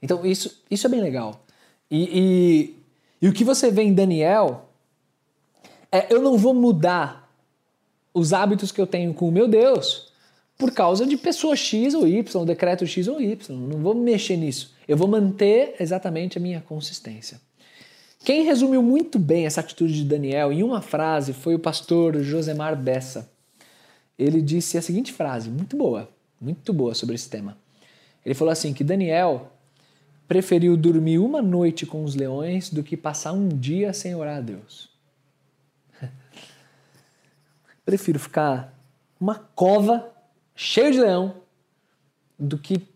Então, 0.00 0.24
isso, 0.24 0.62
isso 0.70 0.86
é 0.86 0.90
bem 0.90 1.02
legal. 1.02 1.44
E, 1.90 2.72
e, 3.20 3.26
e 3.26 3.28
o 3.28 3.32
que 3.34 3.44
você 3.44 3.70
vê 3.70 3.82
em 3.82 3.92
Daniel 3.92 4.70
é: 5.92 6.06
eu 6.10 6.22
não 6.22 6.38
vou 6.38 6.54
mudar 6.54 7.30
os 8.14 8.32
hábitos 8.32 8.72
que 8.72 8.80
eu 8.80 8.86
tenho 8.86 9.12
com 9.12 9.28
o 9.28 9.32
meu 9.32 9.46
Deus 9.46 10.14
por 10.56 10.72
causa 10.72 11.04
de 11.04 11.18
pessoa 11.18 11.54
X 11.54 11.92
ou 11.92 12.08
Y, 12.08 12.46
decreto 12.46 12.86
X 12.86 13.06
ou 13.06 13.20
Y. 13.20 13.54
Não 13.54 13.80
vou 13.80 13.94
mexer 13.94 14.38
nisso. 14.38 14.74
Eu 14.88 14.96
vou 14.96 15.06
manter 15.06 15.76
exatamente 15.78 16.38
a 16.38 16.40
minha 16.40 16.62
consistência. 16.62 17.38
Quem 18.22 18.44
resumiu 18.44 18.82
muito 18.82 19.18
bem 19.18 19.46
essa 19.46 19.60
atitude 19.60 19.94
de 19.94 20.04
Daniel 20.04 20.52
em 20.52 20.62
uma 20.62 20.82
frase 20.82 21.32
foi 21.32 21.54
o 21.54 21.58
pastor 21.58 22.22
Josemar 22.22 22.76
Bessa. 22.76 23.30
Ele 24.18 24.42
disse 24.42 24.76
a 24.76 24.82
seguinte 24.82 25.10
frase, 25.10 25.48
muito 25.48 25.74
boa, 25.74 26.08
muito 26.38 26.70
boa 26.72 26.94
sobre 26.94 27.14
esse 27.14 27.30
tema. 27.30 27.56
Ele 28.24 28.34
falou 28.34 28.52
assim 28.52 28.74
que 28.74 28.84
Daniel 28.84 29.50
preferiu 30.28 30.76
dormir 30.76 31.18
uma 31.18 31.40
noite 31.40 31.86
com 31.86 32.04
os 32.04 32.14
leões 32.14 32.68
do 32.68 32.82
que 32.82 32.94
passar 32.94 33.32
um 33.32 33.48
dia 33.48 33.94
sem 33.94 34.14
orar 34.14 34.36
a 34.36 34.40
Deus. 34.40 34.90
Prefiro 37.86 38.18
ficar 38.18 38.78
uma 39.18 39.36
cova 39.36 40.12
cheio 40.54 40.92
de 40.92 41.00
leão 41.00 41.36
do 42.38 42.58
que 42.58 42.86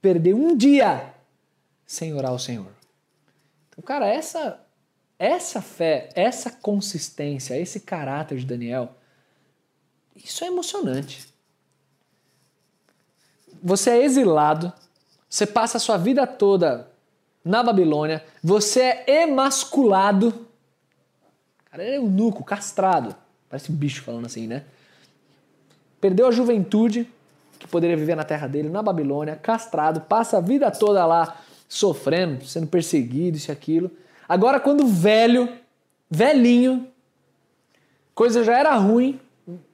perder 0.00 0.34
um 0.34 0.56
dia 0.56 1.12
sem 1.84 2.14
orar 2.14 2.30
ao 2.30 2.38
Senhor. 2.38 2.81
Então, 3.72 3.82
cara, 3.82 4.06
essa 4.06 4.60
essa 5.22 5.62
fé, 5.62 6.08
essa 6.16 6.50
consistência, 6.50 7.56
esse 7.56 7.78
caráter 7.78 8.38
de 8.38 8.44
Daniel, 8.44 8.96
isso 10.16 10.42
é 10.42 10.48
emocionante. 10.48 11.32
Você 13.62 13.90
é 13.90 14.02
exilado, 14.02 14.72
você 15.30 15.46
passa 15.46 15.76
a 15.76 15.80
sua 15.80 15.96
vida 15.96 16.26
toda 16.26 16.90
na 17.44 17.62
Babilônia, 17.62 18.24
você 18.42 18.80
é 18.80 19.22
emasculado. 19.22 20.44
Cara, 21.70 21.84
ele 21.84 21.92
é 21.92 21.98
eunuco, 21.98 22.42
castrado. 22.42 23.14
Parece 23.48 23.70
um 23.70 23.76
bicho 23.76 24.02
falando 24.02 24.26
assim, 24.26 24.48
né? 24.48 24.64
Perdeu 26.00 26.26
a 26.26 26.32
juventude, 26.32 27.08
que 27.60 27.68
poderia 27.68 27.96
viver 27.96 28.16
na 28.16 28.24
terra 28.24 28.48
dele, 28.48 28.68
na 28.68 28.82
Babilônia, 28.82 29.36
castrado, 29.36 30.00
passa 30.00 30.38
a 30.38 30.40
vida 30.40 30.68
toda 30.68 31.06
lá 31.06 31.40
sofrendo, 31.72 32.44
sendo 32.44 32.66
perseguido, 32.66 33.38
isso 33.38 33.50
e 33.50 33.52
aquilo. 33.52 33.90
Agora, 34.28 34.60
quando 34.60 34.86
velho, 34.86 35.48
velhinho, 36.10 36.86
coisa 38.14 38.44
já 38.44 38.58
era 38.58 38.76
ruim, 38.76 39.18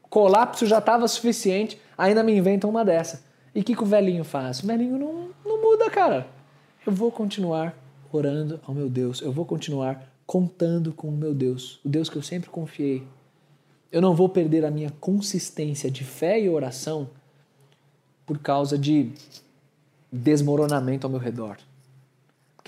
colapso 0.09 0.65
já 0.65 0.79
estava 0.79 1.09
suficiente, 1.09 1.77
ainda 1.97 2.23
me 2.23 2.33
inventam 2.37 2.71
uma 2.71 2.85
dessa. 2.85 3.25
E 3.53 3.63
o 3.63 3.65
que, 3.65 3.75
que 3.75 3.83
o 3.83 3.87
velhinho 3.87 4.23
faz? 4.23 4.63
O 4.63 4.67
velhinho 4.69 4.97
não, 4.97 5.31
não 5.45 5.61
muda, 5.61 5.91
cara. 5.91 6.29
Eu 6.87 6.93
vou 6.93 7.11
continuar 7.11 7.75
orando 8.13 8.61
ao 8.65 8.73
meu 8.73 8.89
Deus, 8.89 9.21
eu 9.21 9.33
vou 9.33 9.45
continuar 9.45 10.01
contando 10.25 10.93
com 10.93 11.09
o 11.09 11.13
meu 11.13 11.35
Deus, 11.35 11.81
o 11.85 11.89
Deus 11.89 12.09
que 12.09 12.15
eu 12.15 12.23
sempre 12.23 12.49
confiei. 12.49 13.03
Eu 13.91 14.01
não 14.01 14.15
vou 14.15 14.29
perder 14.29 14.65
a 14.65 14.71
minha 14.71 14.93
consistência 15.01 15.91
de 15.91 16.05
fé 16.05 16.41
e 16.41 16.49
oração 16.49 17.11
por 18.25 18.39
causa 18.39 18.79
de 18.79 19.11
desmoronamento 20.13 21.05
ao 21.05 21.11
meu 21.11 21.19
redor. 21.19 21.57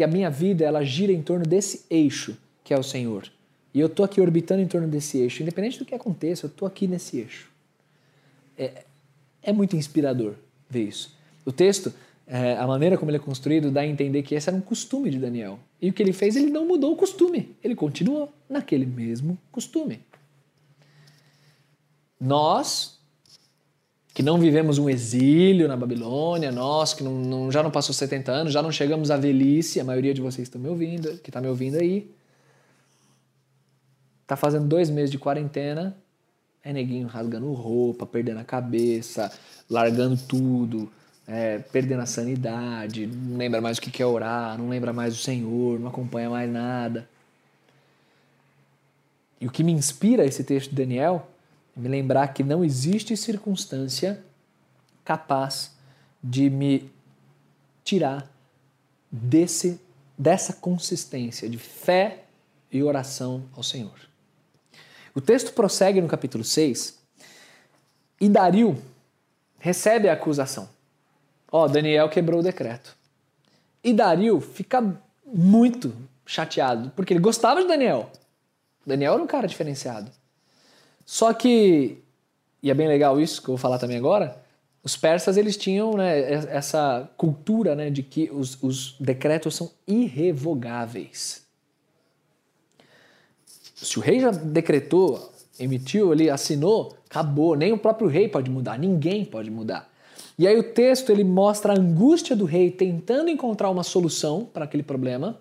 Porque 0.00 0.04
a 0.04 0.16
minha 0.16 0.30
vida, 0.30 0.64
ela 0.64 0.82
gira 0.82 1.12
em 1.12 1.20
torno 1.20 1.44
desse 1.44 1.84
eixo 1.90 2.34
que 2.64 2.72
é 2.72 2.78
o 2.78 2.82
Senhor. 2.82 3.30
E 3.74 3.80
eu 3.80 3.86
estou 3.86 4.02
aqui 4.02 4.18
orbitando 4.18 4.62
em 4.62 4.66
torno 4.66 4.88
desse 4.88 5.18
eixo. 5.18 5.42
Independente 5.42 5.78
do 5.78 5.84
que 5.84 5.94
aconteça, 5.94 6.46
eu 6.46 6.48
estou 6.48 6.66
aqui 6.66 6.86
nesse 6.86 7.18
eixo. 7.18 7.50
É, 8.56 8.84
é 9.42 9.52
muito 9.52 9.76
inspirador 9.76 10.36
ver 10.70 10.84
isso. 10.84 11.14
O 11.44 11.52
texto, 11.52 11.92
é, 12.26 12.56
a 12.56 12.66
maneira 12.66 12.96
como 12.96 13.10
ele 13.10 13.18
é 13.18 13.20
construído, 13.20 13.70
dá 13.70 13.82
a 13.82 13.86
entender 13.86 14.22
que 14.22 14.34
esse 14.34 14.48
era 14.48 14.56
um 14.56 14.62
costume 14.62 15.10
de 15.10 15.18
Daniel. 15.18 15.58
E 15.82 15.90
o 15.90 15.92
que 15.92 16.02
ele 16.02 16.14
fez, 16.14 16.34
ele 16.34 16.50
não 16.50 16.66
mudou 16.66 16.94
o 16.94 16.96
costume. 16.96 17.54
Ele 17.62 17.74
continuou 17.74 18.32
naquele 18.48 18.86
mesmo 18.86 19.36
costume. 19.52 20.00
Nós, 22.18 22.98
que 24.12 24.23
não 24.23 24.38
vivemos 24.38 24.79
um 24.79 24.90
exílio 24.90 25.68
na 25.68 25.77
Babilônia, 25.77 26.51
nós 26.51 26.92
que 26.92 27.03
não, 27.03 27.12
não, 27.12 27.51
já 27.51 27.62
não 27.62 27.70
passou 27.70 27.94
70 27.94 28.33
anos, 28.33 28.53
já 28.53 28.61
não 28.61 28.73
chegamos 28.73 29.11
à 29.11 29.16
velhice, 29.16 29.81
a 29.81 29.85
maioria 29.85 30.12
de 30.12 30.20
vocês 30.20 30.49
estão 30.49 30.61
me 30.61 30.68
ouvindo, 30.68 31.18
que 31.18 31.31
está 31.31 31.40
me 31.40 31.46
ouvindo 31.46 31.77
aí, 31.77 32.11
tá 34.27 34.37
fazendo 34.37 34.66
dois 34.66 34.90
meses 34.90 35.11
de 35.11 35.18
quarentena, 35.18 35.96
é 36.62 36.73
neguinho 36.73 37.07
rasgando 37.07 37.53
roupa, 37.53 38.05
perdendo 38.05 38.40
a 38.40 38.44
cabeça, 38.44 39.33
largando 39.68 40.16
tudo, 40.16 40.90
é, 41.27 41.59
perdendo 41.59 42.03
a 42.03 42.07
sanidade, 42.07 43.07
não 43.07 43.38
lembra 43.38 43.61
mais 43.61 43.79
o 43.79 43.81
que 43.81 44.03
é 44.03 44.07
orar, 44.07 44.59
não 44.59 44.68
lembra 44.68 44.92
mais 44.92 45.14
o 45.14 45.18
Senhor, 45.18 45.79
não 45.79 45.88
acompanha 45.88 46.29
mais 46.29 46.51
nada. 46.51 47.09
E 49.40 49.46
o 49.46 49.51
que 49.51 49.62
me 49.62 49.73
inspira 49.73 50.25
esse 50.27 50.42
texto 50.44 50.70
de 50.70 50.77
Daniel 50.77 51.30
me 51.76 51.88
lembrar 51.88 52.28
que 52.28 52.42
não 52.42 52.64
existe 52.64 53.16
circunstância 53.16 54.22
capaz 55.04 55.72
de 56.22 56.50
me 56.50 56.90
tirar 57.85 58.30
desse 59.11 59.80
dessa 60.16 60.52
consistência 60.52 61.48
de 61.48 61.56
fé 61.56 62.24
e 62.70 62.83
oração 62.83 63.42
ao 63.56 63.62
Senhor. 63.62 63.98
O 65.14 65.20
texto 65.20 65.54
prossegue 65.54 65.98
no 65.98 66.09
capítulo 66.09 66.44
6 66.44 66.98
e 68.20 68.28
Dario 68.28 68.76
recebe 69.59 70.11
a 70.11 70.12
acusação. 70.12 70.68
Ó, 71.50 71.64
oh, 71.64 71.68
Daniel 71.68 72.11
quebrou 72.11 72.40
o 72.40 72.42
decreto. 72.42 72.94
E 73.83 73.94
Dario 73.94 74.40
fica 74.42 74.94
muito 75.24 75.96
chateado, 76.26 76.92
porque 76.94 77.14
ele 77.14 77.20
gostava 77.20 77.62
de 77.62 77.68
Daniel. 77.68 78.11
Daniel 78.87 79.14
era 79.14 79.22
um 79.22 79.26
cara 79.26 79.48
diferenciado. 79.48 80.12
Só 81.11 81.33
que, 81.33 81.99
e 82.62 82.70
é 82.70 82.75
bem 82.75 82.87
legal 82.87 83.20
isso 83.20 83.42
que 83.42 83.49
eu 83.49 83.55
vou 83.55 83.59
falar 83.59 83.79
também 83.81 83.96
agora, 83.96 84.40
os 84.81 84.96
persas 84.96 85.37
eles 85.37 85.57
tinham 85.57 85.94
né, 85.94 86.20
essa 86.55 87.11
cultura 87.16 87.75
né, 87.75 87.90
de 87.90 88.01
que 88.01 88.31
os, 88.33 88.57
os 88.62 88.94
decretos 89.01 89.57
são 89.57 89.73
irrevogáveis. 89.88 91.44
Se 93.75 93.99
o 93.99 94.01
rei 94.01 94.20
já 94.20 94.31
decretou, 94.31 95.33
emitiu 95.59 96.12
ali, 96.12 96.31
assinou, 96.31 96.96
acabou. 97.11 97.57
Nem 97.57 97.73
o 97.73 97.79
próprio 97.79 98.07
rei 98.07 98.29
pode 98.29 98.49
mudar, 98.49 98.79
ninguém 98.79 99.25
pode 99.25 99.51
mudar. 99.51 99.90
E 100.38 100.46
aí 100.46 100.57
o 100.57 100.73
texto 100.73 101.11
ele 101.11 101.25
mostra 101.25 101.73
a 101.73 101.77
angústia 101.77 102.37
do 102.37 102.44
rei 102.44 102.70
tentando 102.70 103.31
encontrar 103.31 103.68
uma 103.68 103.83
solução 103.83 104.44
para 104.44 104.64
aquele 104.64 104.85
problema. 104.85 105.40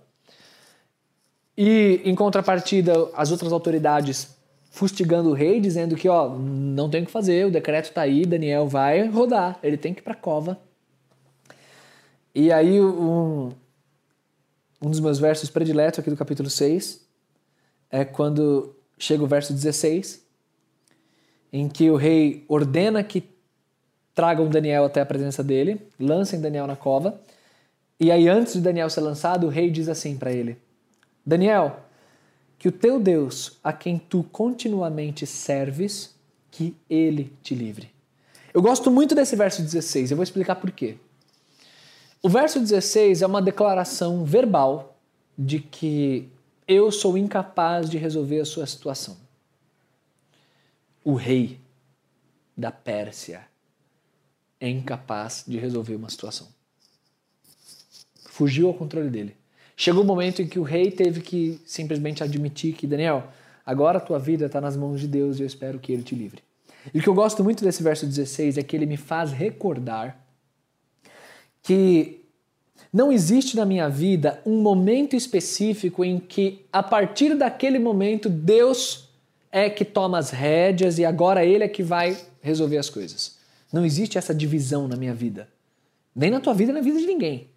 E 1.56 2.02
em 2.04 2.16
contrapartida, 2.16 3.08
as 3.14 3.30
outras 3.30 3.54
autoridades 3.54 4.39
fustigando 4.70 5.30
o 5.30 5.34
rei, 5.34 5.60
dizendo 5.60 5.96
que 5.96 6.08
ó, 6.08 6.30
não 6.30 6.90
tem 6.90 7.04
o 7.04 7.06
que 7.06 7.12
fazer, 7.12 7.46
o 7.46 7.52
decreto 7.52 7.86
está 7.86 8.02
aí, 8.02 8.26
Daniel 8.26 8.68
vai 8.68 9.08
rodar, 9.08 9.60
ele 9.64 9.78
tem 9.78 9.94
que 9.94 10.00
ir 10.00 10.04
para 10.04 10.14
a 10.14 10.18
cova. 10.18 10.60
E 12.34 12.52
aí 12.52 12.80
um, 12.80 13.52
um 14.82 14.90
dos 14.90 15.00
meus 15.00 15.20
versos 15.20 15.50
prediletos 15.50 16.00
aqui 16.00 16.10
do 16.10 16.16
capítulo 16.16 16.50
6 16.50 17.08
é 17.90 18.06
quando 18.06 18.76
chega 18.98 19.24
o 19.24 19.28
verso 19.28 19.54
16, 19.54 20.24
em 21.52 21.68
que 21.68 21.90
o 21.90 21.96
rei 21.96 22.46
ordena 22.48 23.04
que 23.04 23.24
tragam 24.14 24.48
Daniel 24.48 24.86
até 24.86 25.02
a 25.02 25.06
presença 25.06 25.44
dele, 25.44 25.82
lancem 26.00 26.40
Daniel 26.40 26.68
na 26.68 26.76
cova, 26.76 27.20
e 28.00 28.12
aí 28.12 28.30
antes 28.30 28.54
de 28.54 28.62
Daniel 28.62 28.90
ser 28.90 29.02
lançado, 29.02 29.48
o 29.48 29.50
rei 29.50 29.72
diz 29.72 29.90
assim 29.90 30.18
para 30.18 30.32
ele: 30.32 30.58
Daniel, 31.26 31.80
que 32.60 32.68
o 32.68 32.72
teu 32.74 33.00
Deus, 33.00 33.58
a 33.64 33.72
quem 33.72 33.98
tu 33.98 34.22
continuamente 34.22 35.26
serves, 35.26 36.14
que 36.52 36.76
ele 36.90 37.34
te 37.42 37.56
livre. 37.56 37.90
Eu 38.54 38.62
gosto 38.62 38.92
muito 38.92 39.16
desse 39.16 39.36
verso 39.36 39.62
16, 39.62 40.12
eu 40.12 40.18
vou 40.18 40.24
explicar 40.24 40.56
por 40.56 40.70
quê. 40.70 40.98
O 42.22 42.28
verso 42.28 42.60
16 42.60 43.22
é 43.22 43.28
uma 43.28 43.42
declaração 43.42 44.26
verbal 44.26 45.00
de 45.38 45.60
que 45.60 46.28
eu 46.68 46.92
sou 46.92 47.18
incapaz 47.18 47.90
de 47.90 47.98
resolver 47.98 48.42
a 48.42 48.46
sua 48.46 48.68
situação. 48.68 49.18
O 51.02 51.14
rei 51.14 51.62
da 52.58 52.72
Pérsia 52.72 53.48
é 54.60 54.68
incapaz 54.68 55.46
de 55.48 55.58
resolver 55.58 55.96
uma 55.96 56.10
situação. 56.10 56.48
Fugiu 58.26 58.68
ao 58.68 58.74
controle 58.74 59.10
dele. 59.10 59.38
Chegou 59.80 60.02
o 60.02 60.04
um 60.04 60.08
momento 60.08 60.42
em 60.42 60.46
que 60.46 60.60
o 60.60 60.64
rei 60.64 60.92
teve 60.92 61.22
que 61.22 61.58
simplesmente 61.64 62.22
admitir 62.22 62.74
que, 62.74 62.86
Daniel, 62.86 63.28
agora 63.66 63.98
a 63.98 64.02
tua 64.02 64.20
vida 64.20 64.48
está 64.48 64.60
nas 64.60 64.76
mãos 64.76 65.00
de 65.00 65.08
Deus 65.08 65.40
e 65.40 65.42
eu 65.42 65.48
espero 65.48 65.80
que 65.80 65.94
ele 65.94 66.04
te 66.04 66.14
livre. 66.14 66.44
E 66.94 67.00
o 67.00 67.02
que 67.02 67.08
eu 67.08 67.14
gosto 67.14 67.42
muito 67.46 67.64
desse 67.64 67.82
verso 67.82 68.06
16 68.06 68.58
é 68.58 68.62
que 68.62 68.76
ele 68.76 68.86
me 68.86 68.98
faz 68.98 69.32
recordar 69.32 70.22
que 71.64 72.26
não 72.92 73.10
existe 73.10 73.56
na 73.56 73.66
minha 73.66 73.88
vida 73.88 74.42
um 74.46 74.62
momento 74.62 75.16
específico 75.16 76.04
em 76.04 76.20
que, 76.20 76.66
a 76.74 76.84
partir 76.84 77.34
daquele 77.34 77.80
momento, 77.80 78.28
Deus 78.28 79.08
é 79.50 79.70
que 79.70 79.86
toma 79.86 80.18
as 80.18 80.30
rédeas 80.30 81.00
e 81.00 81.06
agora 81.06 81.46
Ele 81.46 81.64
é 81.64 81.70
que 81.70 81.84
vai 81.84 82.18
resolver 82.42 82.80
as 82.80 82.90
coisas. 82.90 83.38
Não 83.72 83.86
existe 83.86 84.18
essa 84.18 84.36
divisão 84.36 84.90
na 84.90 84.98
minha 84.98 85.14
vida. 85.14 85.48
Nem 86.14 86.30
na 86.30 86.42
tua 86.42 86.54
vida, 86.54 86.74
nem 86.74 86.82
na 86.82 86.86
vida 86.86 87.00
de 87.00 87.08
ninguém. 87.08 87.49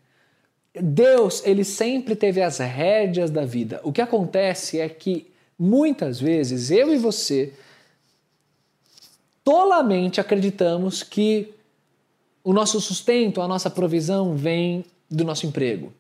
Deus, 0.74 1.42
ele 1.44 1.64
sempre 1.64 2.16
teve 2.16 2.40
as 2.40 2.58
rédeas 2.58 3.30
da 3.30 3.44
vida. 3.44 3.80
O 3.84 3.92
que 3.92 4.00
acontece 4.00 4.80
é 4.80 4.88
que 4.88 5.30
muitas 5.58 6.20
vezes 6.20 6.70
eu 6.70 6.92
e 6.92 6.98
você 6.98 7.52
tolamente 9.44 10.20
acreditamos 10.20 11.02
que 11.02 11.52
o 12.42 12.52
nosso 12.52 12.80
sustento, 12.80 13.40
a 13.40 13.48
nossa 13.48 13.70
provisão 13.70 14.34
vem 14.34 14.84
do 15.10 15.24
nosso 15.24 15.46
emprego. 15.46 15.92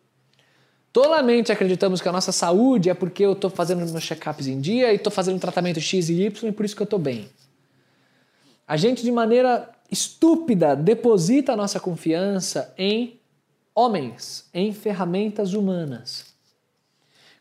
Tolamente 0.92 1.52
acreditamos 1.52 2.00
que 2.00 2.08
a 2.08 2.12
nossa 2.12 2.32
saúde 2.32 2.90
é 2.90 2.94
porque 2.94 3.24
eu 3.24 3.32
estou 3.32 3.50
fazendo 3.50 3.78
meus 3.78 4.04
check-ups 4.04 4.46
em 4.46 4.60
dia 4.60 4.92
e 4.92 4.96
estou 4.96 5.12
fazendo 5.12 5.40
tratamento 5.40 5.80
X 5.80 6.08
e 6.08 6.22
Y 6.24 6.48
e 6.48 6.52
por 6.52 6.64
isso 6.64 6.76
que 6.76 6.82
eu 6.82 6.84
estou 6.84 6.98
bem. 6.98 7.28
A 8.66 8.76
gente, 8.76 9.02
de 9.02 9.10
maneira 9.10 9.70
estúpida, 9.90 10.74
deposita 10.74 11.52
a 11.52 11.56
nossa 11.56 11.78
confiança 11.78 12.72
em 12.76 13.18
homens 13.74 14.48
em 14.52 14.72
ferramentas 14.72 15.54
humanas. 15.54 16.32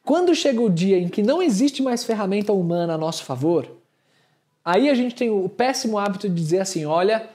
Quando 0.03 0.33
chega 0.33 0.61
o 0.61 0.69
dia 0.69 0.97
em 0.97 1.07
que 1.07 1.21
não 1.21 1.41
existe 1.41 1.81
mais 1.81 2.03
ferramenta 2.03 2.51
humana 2.51 2.95
a 2.95 2.97
nosso 2.97 3.23
favor, 3.23 3.69
aí 4.65 4.89
a 4.89 4.95
gente 4.95 5.15
tem 5.15 5.29
o 5.29 5.47
péssimo 5.47 5.97
hábito 5.97 6.27
de 6.27 6.35
dizer 6.35 6.59
assim: 6.59 6.85
olha, 6.85 7.29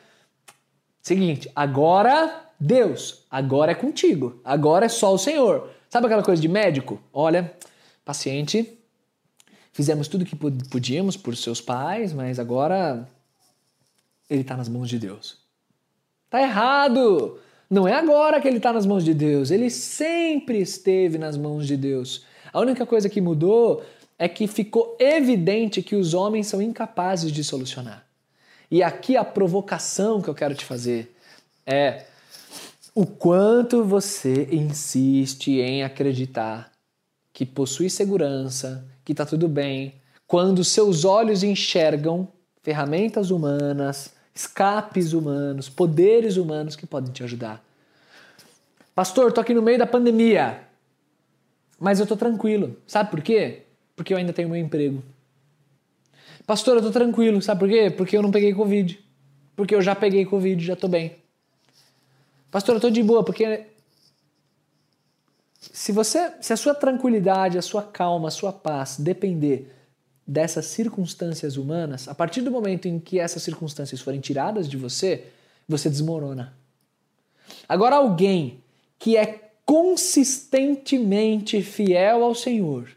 seguinte, 1.00 1.50
agora 1.54 2.44
Deus, 2.59 3.24
agora 3.30 3.72
é 3.72 3.74
contigo, 3.74 4.40
agora 4.44 4.87
é 4.87 4.88
só 4.88 5.12
o 5.12 5.18
Senhor. 5.18 5.70
Sabe 5.88 6.06
aquela 6.06 6.22
coisa 6.22 6.40
de 6.42 6.48
médico? 6.48 7.00
Olha, 7.12 7.54
paciente, 8.04 8.78
fizemos 9.72 10.09
tudo 10.09 10.22
o 10.22 10.24
que 10.24 10.35
podíamos 10.35 11.16
por 11.16 11.37
seus 11.37 11.61
pais, 11.61 12.12
mas 12.12 12.38
agora 12.38 13.09
ele 14.28 14.40
está 14.40 14.56
nas 14.56 14.68
mãos 14.68 14.88
de 14.88 14.98
Deus. 14.98 15.38
Tá 16.28 16.42
errado! 16.42 17.38
Não 17.68 17.87
é 17.87 17.94
agora 17.94 18.40
que 18.40 18.46
ele 18.46 18.59
está 18.59 18.72
nas 18.72 18.87
mãos 18.87 19.05
de 19.05 19.12
Deus, 19.12 19.50
ele 19.50 19.70
sempre 19.70 20.61
esteve 20.61 21.18
nas 21.18 21.37
mãos 21.37 21.66
de 21.66 21.76
Deus. 21.76 22.24
A 22.52 22.61
única 22.61 22.87
coisa 22.87 23.09
que 23.09 23.20
mudou 23.20 23.83
é 24.18 24.29
que 24.29 24.46
ficou 24.46 24.96
evidente 24.98 25.83
que 25.83 25.96
os 25.96 26.14
homens 26.14 26.46
são 26.46 26.62
incapazes 26.62 27.33
de 27.33 27.42
solucionar. 27.42 28.07
E 28.70 28.83
aqui 28.83 29.16
a 29.16 29.24
provocação 29.24 30.22
que 30.22 30.29
eu 30.29 30.35
quero 30.35 30.55
te 30.55 30.64
fazer 30.64 31.14
é: 31.66 32.05
o 32.94 33.05
quanto 33.05 33.85
você 33.85 34.48
insiste 34.50 35.61
em 35.61 35.83
acreditar 35.83 36.72
que 37.33 37.44
possui 37.44 37.90
segurança, 37.90 38.87
que 39.05 39.12
está 39.12 39.26
tudo 39.26 39.48
bem, 39.48 39.96
quando 40.26 40.64
seus 40.64 41.05
olhos 41.05 41.42
enxergam 41.42 42.29
ferramentas 42.62 43.31
humanas, 43.31 44.15
escapes 44.37 45.12
humanos, 45.12 45.68
poderes 45.68 46.37
humanos 46.37 46.77
que 46.77 46.87
podem 46.87 47.12
te 47.12 47.25
ajudar. 47.25 47.64
Pastor, 48.94 49.33
tô 49.33 49.40
aqui 49.40 49.55
no 49.55 49.62
meio 49.62 49.79
da 49.79 49.87
pandemia, 49.87 50.61
mas 51.81 52.01
eu 52.01 52.07
tô 52.07 52.16
tranquilo. 52.16 52.77
Sabe 52.87 53.11
por 53.11 53.22
quê? 53.22 53.62
Porque 53.94 54.12
eu 54.12 54.18
ainda 54.18 54.33
tenho 54.33 54.49
meu 54.49 54.59
emprego. 54.59 55.03
Pastor, 56.46 56.77
eu 56.77 56.83
tô 56.83 56.90
tranquilo. 56.90 57.42
Sabe 57.42 57.61
por 57.61 57.68
quê? 57.68 57.90
Porque 57.90 58.16
eu 58.16 58.22
não 58.22 58.31
peguei 58.31 58.55
Covid. 58.55 59.03
Porque 59.57 59.75
eu 59.75 59.83
já 59.83 59.94
peguei 59.94 60.25
Covid, 60.25 60.64
já 60.64 60.77
tô 60.77 60.87
bem. 60.87 61.16
Pastor, 62.51 62.77
eu 62.77 62.81
tô 62.81 62.90
de 62.90 63.03
boa, 63.03 63.25
porque 63.25 63.66
se 65.59 65.92
você, 65.92 66.33
se 66.40 66.53
a 66.53 66.57
sua 66.57 66.75
tranquilidade, 66.75 67.59
a 67.59 67.62
sua 67.62 67.83
calma, 67.83 68.29
a 68.29 68.31
sua 68.31 68.53
paz 68.53 68.96
depender 68.99 69.75
dessas 70.26 70.66
circunstâncias 70.66 71.56
humanas, 71.56 72.08
a 72.08 72.14
partir 72.14 72.42
do 72.42 72.50
momento 72.50 72.88
em 72.88 72.98
que 72.98 73.20
essas 73.20 73.42
circunstâncias 73.42 74.00
forem 74.00 74.20
tiradas 74.20 74.68
de 74.68 74.76
você, 74.76 75.26
você 75.68 75.88
desmorona. 75.88 76.52
Agora 77.68 77.96
alguém 77.96 78.62
que 78.98 79.16
é 79.16 79.50
consistentemente 79.64 81.62
fiel 81.62 82.24
ao 82.24 82.34
Senhor, 82.34 82.88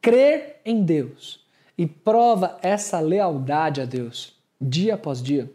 crer 0.00 0.60
em 0.64 0.82
Deus 0.84 1.40
e 1.76 1.86
prova 1.86 2.58
essa 2.62 3.00
lealdade 3.00 3.80
a 3.80 3.84
Deus 3.84 4.34
dia 4.60 4.94
após 4.94 5.22
dia, 5.22 5.50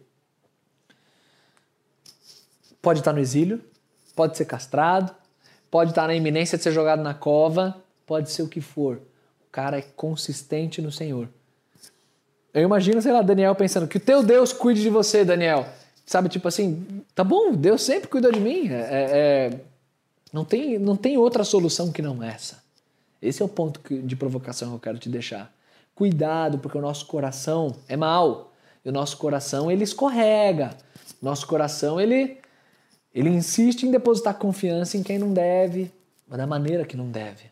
pode 2.81 2.99
estar 2.99 3.13
no 3.13 3.19
exílio, 3.19 3.63
pode 4.15 4.37
ser 4.37 4.45
castrado, 4.45 5.15
pode 5.71 5.91
estar 5.91 6.07
na 6.07 6.15
iminência 6.15 6.57
de 6.57 6.63
ser 6.63 6.71
jogado 6.71 7.01
na 7.01 7.13
cova, 7.13 7.81
pode 8.05 8.31
ser 8.31 8.43
o 8.43 8.47
que 8.47 8.61
for. 8.61 9.01
Cara 9.51 9.77
é 9.77 9.81
consistente 9.81 10.81
no 10.81 10.91
Senhor. 10.91 11.27
Eu 12.53 12.63
imagino, 12.63 13.01
sei 13.01 13.11
lá, 13.11 13.21
Daniel 13.21 13.55
pensando 13.55 13.87
que 13.87 13.97
o 13.97 13.99
teu 13.99 14.23
Deus 14.23 14.51
cuide 14.51 14.81
de 14.81 14.89
você, 14.89 15.23
Daniel. 15.23 15.67
Sabe, 16.05 16.29
tipo 16.29 16.47
assim, 16.47 17.03
tá 17.13 17.23
bom, 17.23 17.53
Deus 17.53 17.83
sempre 17.83 18.07
cuidou 18.07 18.31
de 18.31 18.39
mim. 18.39 18.67
É, 18.69 18.73
é, 18.73 19.07
é, 19.11 19.59
não, 20.33 20.43
tem, 20.43 20.79
não 20.79 20.95
tem 20.95 21.17
outra 21.17 21.43
solução 21.43 21.91
que 21.91 22.01
não 22.01 22.23
essa. 22.23 22.63
Esse 23.21 23.41
é 23.41 23.45
o 23.45 23.49
ponto 23.49 23.81
de 24.01 24.15
provocação 24.15 24.69
que 24.69 24.75
eu 24.75 24.79
quero 24.79 24.97
te 24.97 25.09
deixar. 25.09 25.53
Cuidado, 25.93 26.57
porque 26.57 26.77
o 26.77 26.81
nosso 26.81 27.05
coração 27.05 27.75
é 27.87 27.95
mau. 27.95 28.51
E 28.83 28.89
o 28.89 28.91
nosso 28.91 29.17
coração, 29.17 29.69
ele 29.69 29.83
escorrega. 29.83 30.71
Nosso 31.21 31.45
coração, 31.45 31.99
ele 31.99 32.39
ele 33.13 33.29
insiste 33.29 33.83
em 33.83 33.91
depositar 33.91 34.35
confiança 34.35 34.95
em 34.95 35.03
quem 35.03 35.17
não 35.17 35.33
deve, 35.33 35.91
mas 36.27 36.37
da 36.37 36.45
maneira 36.45 36.85
que 36.85 36.95
não 36.95 37.09
deve. 37.09 37.45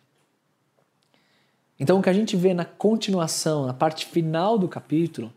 Então, 1.80 2.00
o 2.00 2.02
que 2.02 2.10
a 2.10 2.13
gente 2.13 2.36
vê 2.36 2.54
na 2.54 2.66
continuação, 2.66 3.66
na 3.68 3.74
parte 3.74 4.06
final 4.06 4.58
do 4.58 4.68
capítulo, 4.68 5.32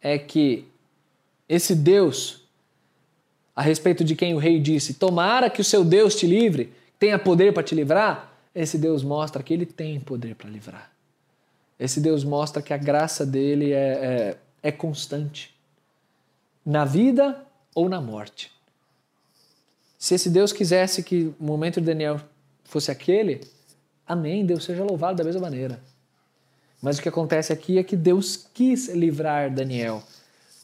é 0.00 0.18
que 0.18 0.66
esse 1.48 1.74
Deus, 1.74 2.42
a 3.56 3.62
respeito 3.62 4.04
de 4.04 4.14
quem 4.14 4.34
o 4.34 4.38
rei 4.38 4.60
disse: 4.60 4.94
Tomara 4.94 5.48
que 5.50 5.60
o 5.60 5.64
seu 5.64 5.84
Deus 5.84 6.14
te 6.14 6.26
livre, 6.26 6.72
tenha 6.98 7.18
poder 7.18 7.52
para 7.52 7.62
te 7.62 7.74
livrar, 7.74 8.32
esse 8.54 8.76
Deus 8.76 9.02
mostra 9.02 9.42
que 9.42 9.54
ele 9.54 9.66
tem 9.66 9.98
poder 10.00 10.34
para 10.34 10.50
livrar. 10.50 10.90
Esse 11.78 11.98
Deus 11.98 12.24
mostra 12.24 12.60
que 12.60 12.74
a 12.74 12.76
graça 12.76 13.24
dele 13.24 13.72
é, 13.72 14.36
é, 14.62 14.68
é 14.68 14.70
constante, 14.70 15.54
na 16.64 16.84
vida 16.84 17.42
ou 17.74 17.88
na 17.88 18.00
morte. 18.00 18.52
Se 19.98 20.14
esse 20.14 20.28
Deus 20.28 20.52
quisesse 20.52 21.02
que 21.02 21.34
o 21.38 21.44
momento 21.44 21.80
de 21.80 21.86
Daniel 21.86 22.20
fosse 22.64 22.90
aquele, 22.90 23.40
amém, 24.10 24.44
Deus 24.44 24.64
seja 24.64 24.82
louvado 24.82 25.16
da 25.18 25.24
mesma 25.24 25.40
maneira. 25.40 25.80
Mas 26.82 26.98
o 26.98 27.02
que 27.02 27.08
acontece 27.08 27.52
aqui 27.52 27.78
é 27.78 27.82
que 27.82 27.96
Deus 27.96 28.48
quis 28.52 28.88
livrar 28.88 29.52
Daniel. 29.52 30.02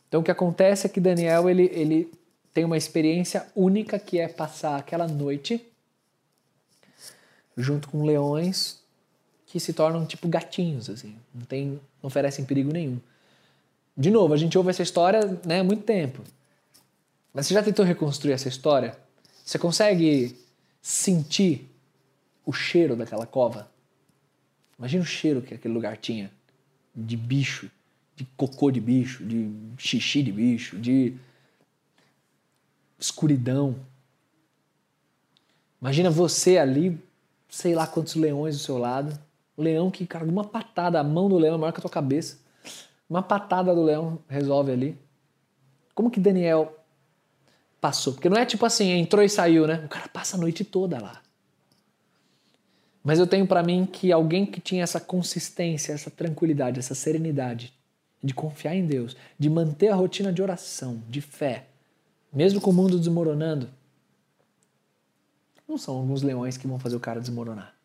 Então 0.08 0.20
o 0.20 0.24
que 0.24 0.30
acontece 0.30 0.86
é 0.86 0.90
que 0.90 1.00
Daniel 1.00 1.48
ele, 1.48 1.70
ele 1.72 2.12
tem 2.52 2.64
uma 2.64 2.76
experiência 2.76 3.46
única 3.54 3.98
que 3.98 4.18
é 4.18 4.26
passar 4.26 4.76
aquela 4.76 5.06
noite 5.06 5.64
junto 7.56 7.88
com 7.88 8.04
leões 8.04 8.80
que 9.46 9.60
se 9.60 9.72
tornam 9.72 10.04
tipo 10.04 10.28
gatinhos 10.28 10.90
assim, 10.90 11.16
não 11.34 11.46
tem 11.46 11.80
não 12.02 12.08
oferecem 12.08 12.44
perigo 12.44 12.72
nenhum. 12.72 12.98
De 13.96 14.10
novo, 14.10 14.34
a 14.34 14.36
gente 14.36 14.58
ouve 14.58 14.70
essa 14.70 14.82
história 14.82 15.20
né, 15.44 15.60
há 15.60 15.64
muito 15.64 15.82
tempo. 15.84 16.22
Mas 17.32 17.46
você 17.46 17.54
já 17.54 17.62
tentou 17.62 17.84
reconstruir 17.84 18.32
essa 18.32 18.48
história? 18.48 18.96
Você 19.44 19.58
consegue 19.58 20.36
sentir 20.82 21.70
o 22.46 22.52
cheiro 22.52 22.96
daquela 22.96 23.26
cova? 23.26 23.70
Imagina 24.78 25.02
o 25.02 25.06
cheiro 25.06 25.42
que 25.42 25.52
aquele 25.52 25.74
lugar 25.74 25.96
tinha 25.96 26.30
de 26.94 27.16
bicho, 27.16 27.70
de 28.14 28.24
cocô 28.36 28.70
de 28.70 28.80
bicho, 28.80 29.24
de 29.24 29.50
xixi 29.76 30.22
de 30.22 30.32
bicho, 30.32 30.78
de 30.78 31.14
escuridão. 32.98 33.76
Imagina 35.80 36.08
você 36.08 36.56
ali, 36.56 36.98
sei 37.48 37.74
lá 37.74 37.86
quantos 37.86 38.14
leões 38.14 38.56
do 38.56 38.62
seu 38.62 38.78
lado. 38.78 39.18
Leão 39.58 39.90
que, 39.90 40.06
cara, 40.06 40.24
uma 40.24 40.44
patada, 40.44 41.00
a 41.00 41.04
mão 41.04 41.28
do 41.28 41.38
leão 41.38 41.56
é 41.56 41.58
maior 41.58 41.72
que 41.72 41.78
a 41.78 41.82
tua 41.82 41.90
cabeça. 41.90 42.38
Uma 43.08 43.22
patada 43.22 43.74
do 43.74 43.82
leão 43.82 44.18
resolve 44.28 44.72
ali. 44.72 44.98
Como 45.94 46.10
que 46.10 46.20
Daniel 46.20 46.78
passou. 47.80 48.12
Porque 48.12 48.28
não 48.28 48.36
é 48.36 48.44
tipo 48.44 48.64
assim, 48.66 48.90
entrou 48.90 49.22
e 49.22 49.28
saiu, 49.28 49.66
né? 49.66 49.82
O 49.84 49.88
cara 49.88 50.08
passa 50.08 50.36
a 50.36 50.40
noite 50.40 50.64
toda 50.64 51.00
lá. 51.00 51.22
Mas 53.06 53.20
eu 53.20 53.26
tenho 53.26 53.46
para 53.46 53.62
mim 53.62 53.86
que 53.86 54.10
alguém 54.10 54.44
que 54.44 54.60
tinha 54.60 54.82
essa 54.82 54.98
consistência, 54.98 55.92
essa 55.92 56.10
tranquilidade, 56.10 56.80
essa 56.80 56.92
serenidade 56.92 57.72
de 58.20 58.34
confiar 58.34 58.74
em 58.74 58.84
Deus, 58.84 59.16
de 59.38 59.48
manter 59.48 59.90
a 59.90 59.94
rotina 59.94 60.32
de 60.32 60.42
oração, 60.42 61.00
de 61.08 61.20
fé, 61.20 61.68
mesmo 62.32 62.60
com 62.60 62.70
o 62.70 62.74
mundo 62.74 62.98
desmoronando, 62.98 63.70
não 65.68 65.78
são 65.78 65.96
alguns 65.96 66.22
leões 66.22 66.56
que 66.56 66.66
vão 66.66 66.80
fazer 66.80 66.96
o 66.96 67.00
cara 67.00 67.20
desmoronar. 67.20 67.76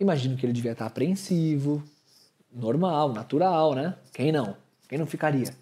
Imagino 0.00 0.38
que 0.38 0.46
ele 0.46 0.54
devia 0.54 0.72
estar 0.72 0.86
apreensivo, 0.86 1.82
normal, 2.50 3.12
natural, 3.12 3.74
né? 3.74 3.94
Quem 4.14 4.32
não? 4.32 4.56
Quem 4.88 4.96
não 4.96 5.06
ficaria? 5.06 5.54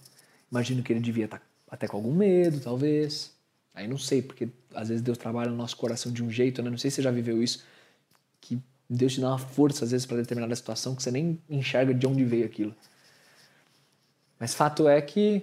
Imagino 0.53 0.85
que 0.85 0.93
ele 0.93 1.01
devia 1.01 1.25
estar 1.25 1.43
até 1.69 1.89
com 1.89 1.97
algum 1.97 2.15
medo, 2.15 2.61
talvez. 2.61 3.33
Aí 3.75 3.89
não 3.89 3.99
sei, 3.99 4.23
porque 4.23 4.49
às 4.73 4.89
vezes 4.89 5.03
Deus 5.03 5.19
trabalha 5.19 5.51
no 5.51 5.57
nosso 5.57 5.77
coração 5.77 6.13
de 6.13 6.23
um 6.23 6.31
jeito, 6.31 6.63
né? 6.63 6.71
Não 6.71 6.79
sei 6.79 6.93
se 6.93 6.97
você 6.97 7.03
já 7.03 7.11
viveu 7.11 7.43
isso, 7.43 7.65
que 8.41 8.59
Deus 8.89 9.15
te 9.15 9.21
dá 9.21 9.29
uma 9.29 9.39
força 9.39 9.85
às 9.85 9.91
vezes 9.91 10.07
para 10.07 10.19
determinada 10.19 10.55
situação 10.55 10.95
que 10.95 11.03
você 11.03 11.11
nem 11.11 11.41
enxerga 11.49 11.93
de 11.93 12.07
onde 12.07 12.25
veio 12.25 12.47
aquilo. 12.47 12.75
Mas 14.39 14.55
fato 14.55 14.89
é 14.89 15.01
que 15.01 15.43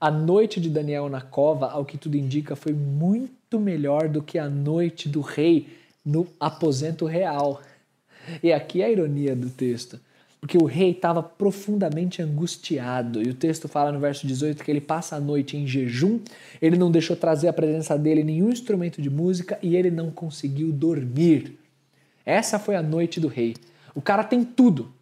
a 0.00 0.10
noite 0.10 0.60
de 0.60 0.70
Daniel 0.70 1.08
na 1.08 1.20
cova, 1.20 1.70
ao 1.70 1.84
que 1.84 1.98
tudo 1.98 2.16
indica, 2.16 2.56
foi 2.56 2.72
muito 2.72 3.60
melhor 3.60 4.08
do 4.08 4.22
que 4.22 4.38
a 4.38 4.48
noite 4.48 5.08
do 5.08 5.20
rei 5.20 5.68
no 6.04 6.26
aposento 6.38 7.04
real. 7.04 7.62
E 8.42 8.52
aqui 8.52 8.82
é 8.82 8.86
a 8.86 8.90
ironia 8.90 9.36
do 9.36 9.50
texto 9.50 10.00
porque 10.40 10.56
o 10.56 10.64
rei 10.64 10.92
estava 10.92 11.22
profundamente 11.22 12.22
angustiado. 12.22 13.22
E 13.22 13.28
o 13.28 13.34
texto 13.34 13.68
fala 13.68 13.92
no 13.92 14.00
verso 14.00 14.26
18 14.26 14.64
que 14.64 14.70
ele 14.70 14.80
passa 14.80 15.16
a 15.16 15.20
noite 15.20 15.56
em 15.56 15.66
jejum, 15.66 16.18
ele 16.62 16.76
não 16.76 16.90
deixou 16.90 17.14
trazer 17.14 17.48
à 17.48 17.52
presença 17.52 17.98
dele 17.98 18.24
nenhum 18.24 18.48
instrumento 18.48 19.02
de 19.02 19.10
música 19.10 19.58
e 19.62 19.76
ele 19.76 19.90
não 19.90 20.10
conseguiu 20.10 20.72
dormir. 20.72 21.58
Essa 22.24 22.58
foi 22.58 22.76
a 22.76 22.82
noite 22.82 23.18
do 23.18 23.28
rei. 23.28 23.56
O 23.94 24.00
cara 24.00 24.24
tem 24.24 24.44
tudo. 24.44 24.92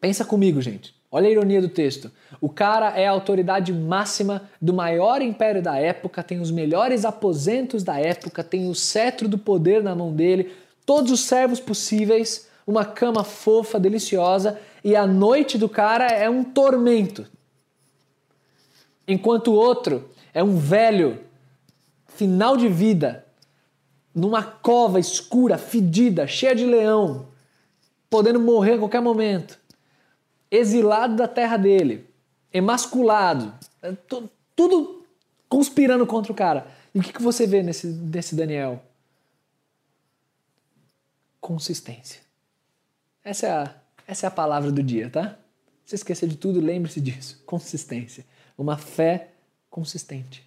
Pensa 0.00 0.24
comigo, 0.24 0.60
gente. 0.60 0.94
Olha 1.10 1.28
a 1.28 1.30
ironia 1.30 1.62
do 1.62 1.68
texto. 1.68 2.10
O 2.40 2.48
cara 2.48 2.90
é 2.90 3.06
a 3.06 3.10
autoridade 3.10 3.72
máxima 3.72 4.48
do 4.60 4.74
maior 4.74 5.22
império 5.22 5.62
da 5.62 5.76
época, 5.78 6.22
tem 6.22 6.40
os 6.40 6.50
melhores 6.50 7.04
aposentos 7.04 7.82
da 7.82 7.98
época, 7.98 8.44
tem 8.44 8.68
o 8.68 8.74
cetro 8.74 9.28
do 9.28 9.38
poder 9.38 9.82
na 9.82 9.94
mão 9.94 10.12
dele, 10.12 10.52
todos 10.84 11.10
os 11.10 11.20
servos 11.20 11.60
possíveis 11.60 12.48
uma 12.66 12.84
cama 12.84 13.22
fofa, 13.22 13.78
deliciosa, 13.78 14.60
e 14.82 14.96
a 14.96 15.06
noite 15.06 15.56
do 15.56 15.68
cara 15.68 16.08
é 16.08 16.28
um 16.28 16.42
tormento. 16.42 17.26
Enquanto 19.06 19.52
o 19.52 19.54
outro 19.54 20.10
é 20.34 20.42
um 20.42 20.56
velho, 20.56 21.20
final 22.08 22.56
de 22.56 22.68
vida, 22.68 23.24
numa 24.16 24.42
cova 24.42 24.98
escura, 24.98 25.58
fedida, 25.58 26.26
cheia 26.26 26.54
de 26.54 26.64
leão, 26.64 27.28
podendo 28.08 28.40
morrer 28.40 28.72
a 28.72 28.78
qualquer 28.78 29.02
momento, 29.02 29.58
exilado 30.50 31.16
da 31.16 31.28
terra 31.28 31.58
dele, 31.58 32.08
emasculado, 32.50 33.52
é 33.82 33.92
tudo 34.56 35.04
conspirando 35.50 36.06
contra 36.06 36.32
o 36.32 36.34
cara. 36.34 36.66
E 36.94 36.98
o 36.98 37.02
que 37.02 37.20
você 37.20 37.46
vê 37.46 37.62
nesse, 37.62 37.88
nesse 37.88 38.34
Daniel? 38.34 38.82
Consistência. 41.38 42.22
Essa 43.22 43.46
é 43.46 43.50
a, 43.50 43.74
essa 44.08 44.26
é 44.26 44.28
a 44.28 44.30
palavra 44.30 44.72
do 44.72 44.82
dia, 44.82 45.10
tá? 45.10 45.36
Se 45.84 45.94
esquecer 45.94 46.26
de 46.26 46.38
tudo, 46.38 46.58
lembre-se 46.58 47.02
disso. 47.02 47.42
Consistência. 47.44 48.24
Uma 48.56 48.78
fé 48.78 49.32
consistente. 49.68 50.42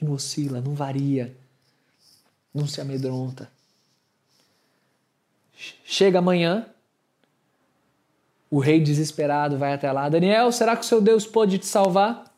não 0.00 0.12
oscila, 0.12 0.60
não 0.60 0.72
varia, 0.72 1.36
não 2.54 2.66
se 2.66 2.80
amedronta. 2.80 3.50
Chega 5.84 6.20
amanhã, 6.20 6.66
o 8.50 8.60
rei 8.60 8.80
desesperado 8.80 9.58
vai 9.58 9.72
até 9.72 9.90
lá. 9.90 10.08
Daniel, 10.08 10.52
será 10.52 10.76
que 10.76 10.82
o 10.82 10.86
seu 10.86 11.00
Deus 11.00 11.26
pode 11.26 11.58
te 11.58 11.66
salvar? 11.66 12.32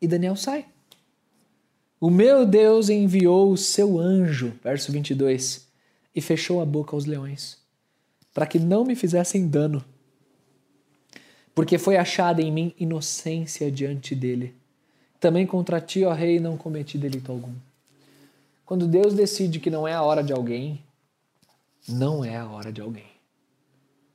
E 0.00 0.06
Daniel 0.06 0.36
sai. 0.36 0.66
O 2.00 2.10
meu 2.10 2.46
Deus 2.46 2.88
enviou 2.88 3.52
o 3.52 3.56
seu 3.56 3.98
anjo, 3.98 4.54
verso 4.62 4.90
22, 4.90 5.66
e 6.14 6.20
fechou 6.20 6.60
a 6.60 6.66
boca 6.66 6.96
aos 6.96 7.04
leões, 7.04 7.58
para 8.32 8.46
que 8.46 8.58
não 8.58 8.84
me 8.84 8.94
fizessem 8.94 9.46
dano, 9.46 9.84
porque 11.54 11.76
foi 11.76 11.98
achada 11.98 12.40
em 12.40 12.50
mim 12.50 12.74
inocência 12.78 13.70
diante 13.70 14.14
dele. 14.14 14.54
Também 15.18 15.46
contra 15.46 15.78
ti, 15.78 16.02
ó 16.04 16.12
rei, 16.14 16.40
não 16.40 16.56
cometi 16.56 16.96
delito 16.96 17.30
algum. 17.30 17.52
Quando 18.70 18.86
Deus 18.86 19.14
decide 19.14 19.58
que 19.58 19.68
não 19.68 19.88
é 19.88 19.94
a 19.94 20.00
hora 20.00 20.22
de 20.22 20.32
alguém, 20.32 20.80
não 21.88 22.24
é 22.24 22.36
a 22.36 22.48
hora 22.48 22.72
de 22.72 22.80
alguém. 22.80 23.10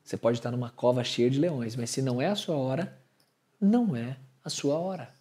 Você 0.02 0.16
pode 0.16 0.38
estar 0.38 0.50
numa 0.50 0.70
cova 0.70 1.04
cheia 1.04 1.28
de 1.28 1.38
leões, 1.38 1.76
mas 1.76 1.90
se 1.90 2.00
não 2.00 2.22
é 2.22 2.28
a 2.28 2.34
sua 2.34 2.56
hora, 2.56 2.98
não 3.60 3.94
é 3.94 4.16
a 4.42 4.48
sua 4.48 4.78
hora. 4.78 5.12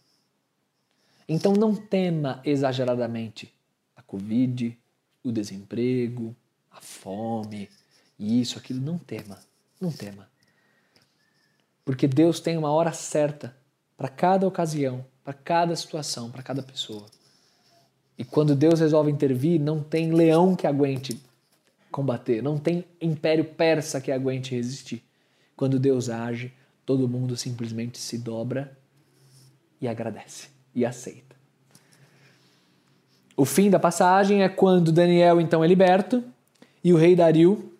Então 1.27 1.51
não 1.51 1.75
tema 1.75 2.39
exageradamente 2.45 3.53
a 3.93 4.01
Covid, 4.01 4.79
o 5.21 5.33
desemprego, 5.33 6.33
a 6.71 6.79
fome, 6.79 7.69
isso, 8.17 8.57
aquilo. 8.57 8.79
Não 8.79 8.97
tema, 8.97 9.37
não 9.81 9.91
tema. 9.91 10.29
Porque 11.83 12.07
Deus 12.07 12.39
tem 12.39 12.55
uma 12.55 12.71
hora 12.71 12.93
certa 12.93 13.53
para 13.97 14.07
cada 14.07 14.47
ocasião, 14.47 15.05
para 15.25 15.33
cada 15.33 15.75
situação, 15.75 16.31
para 16.31 16.41
cada 16.41 16.63
pessoa. 16.63 17.05
E 18.17 18.23
quando 18.23 18.55
Deus 18.55 18.79
resolve 18.79 19.11
intervir, 19.11 19.59
não 19.59 19.81
tem 19.81 20.11
leão 20.11 20.55
que 20.55 20.65
aguente 20.65 21.19
combater, 21.91 22.41
não 22.41 22.57
tem 22.57 22.85
império 23.01 23.45
persa 23.45 24.01
que 24.01 24.11
aguente 24.11 24.55
resistir. 24.55 25.03
Quando 25.55 25.79
Deus 25.79 26.09
age, 26.09 26.53
todo 26.85 27.07
mundo 27.07 27.35
simplesmente 27.37 27.97
se 27.97 28.17
dobra 28.17 28.77
e 29.79 29.87
agradece 29.87 30.49
e 30.73 30.85
aceita. 30.85 31.35
O 33.37 33.43
fim 33.43 33.69
da 33.69 33.79
passagem 33.79 34.43
é 34.43 34.49
quando 34.49 34.91
Daniel 34.91 35.41
então 35.41 35.63
é 35.63 35.67
liberto 35.67 36.23
e 36.83 36.93
o 36.93 36.97
rei 36.97 37.15
Dario 37.15 37.73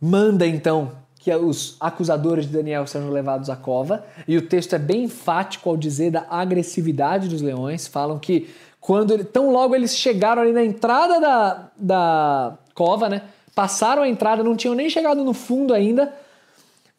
manda 0.00 0.46
então 0.46 0.92
que 1.18 1.34
os 1.34 1.76
acusadores 1.80 2.46
de 2.46 2.52
Daniel 2.52 2.86
sejam 2.86 3.10
levados 3.10 3.50
à 3.50 3.56
cova, 3.56 4.06
e 4.26 4.36
o 4.36 4.42
texto 4.42 4.74
é 4.74 4.78
bem 4.78 5.04
enfático 5.04 5.68
ao 5.68 5.76
dizer 5.76 6.12
da 6.12 6.24
agressividade 6.30 7.28
dos 7.28 7.42
leões, 7.42 7.86
falam 7.86 8.18
que 8.18 8.48
quando 8.80 9.24
tão 9.24 9.50
logo 9.50 9.74
eles 9.74 9.96
chegaram 9.96 10.42
ali 10.42 10.52
na 10.52 10.64
entrada 10.64 11.20
da, 11.20 11.70
da 11.76 12.58
cova, 12.74 13.08
né, 13.08 13.22
passaram 13.54 14.02
a 14.02 14.08
entrada, 14.08 14.42
não 14.42 14.56
tinham 14.56 14.74
nem 14.74 14.88
chegado 14.88 15.24
no 15.24 15.34
fundo 15.34 15.74
ainda, 15.74 16.14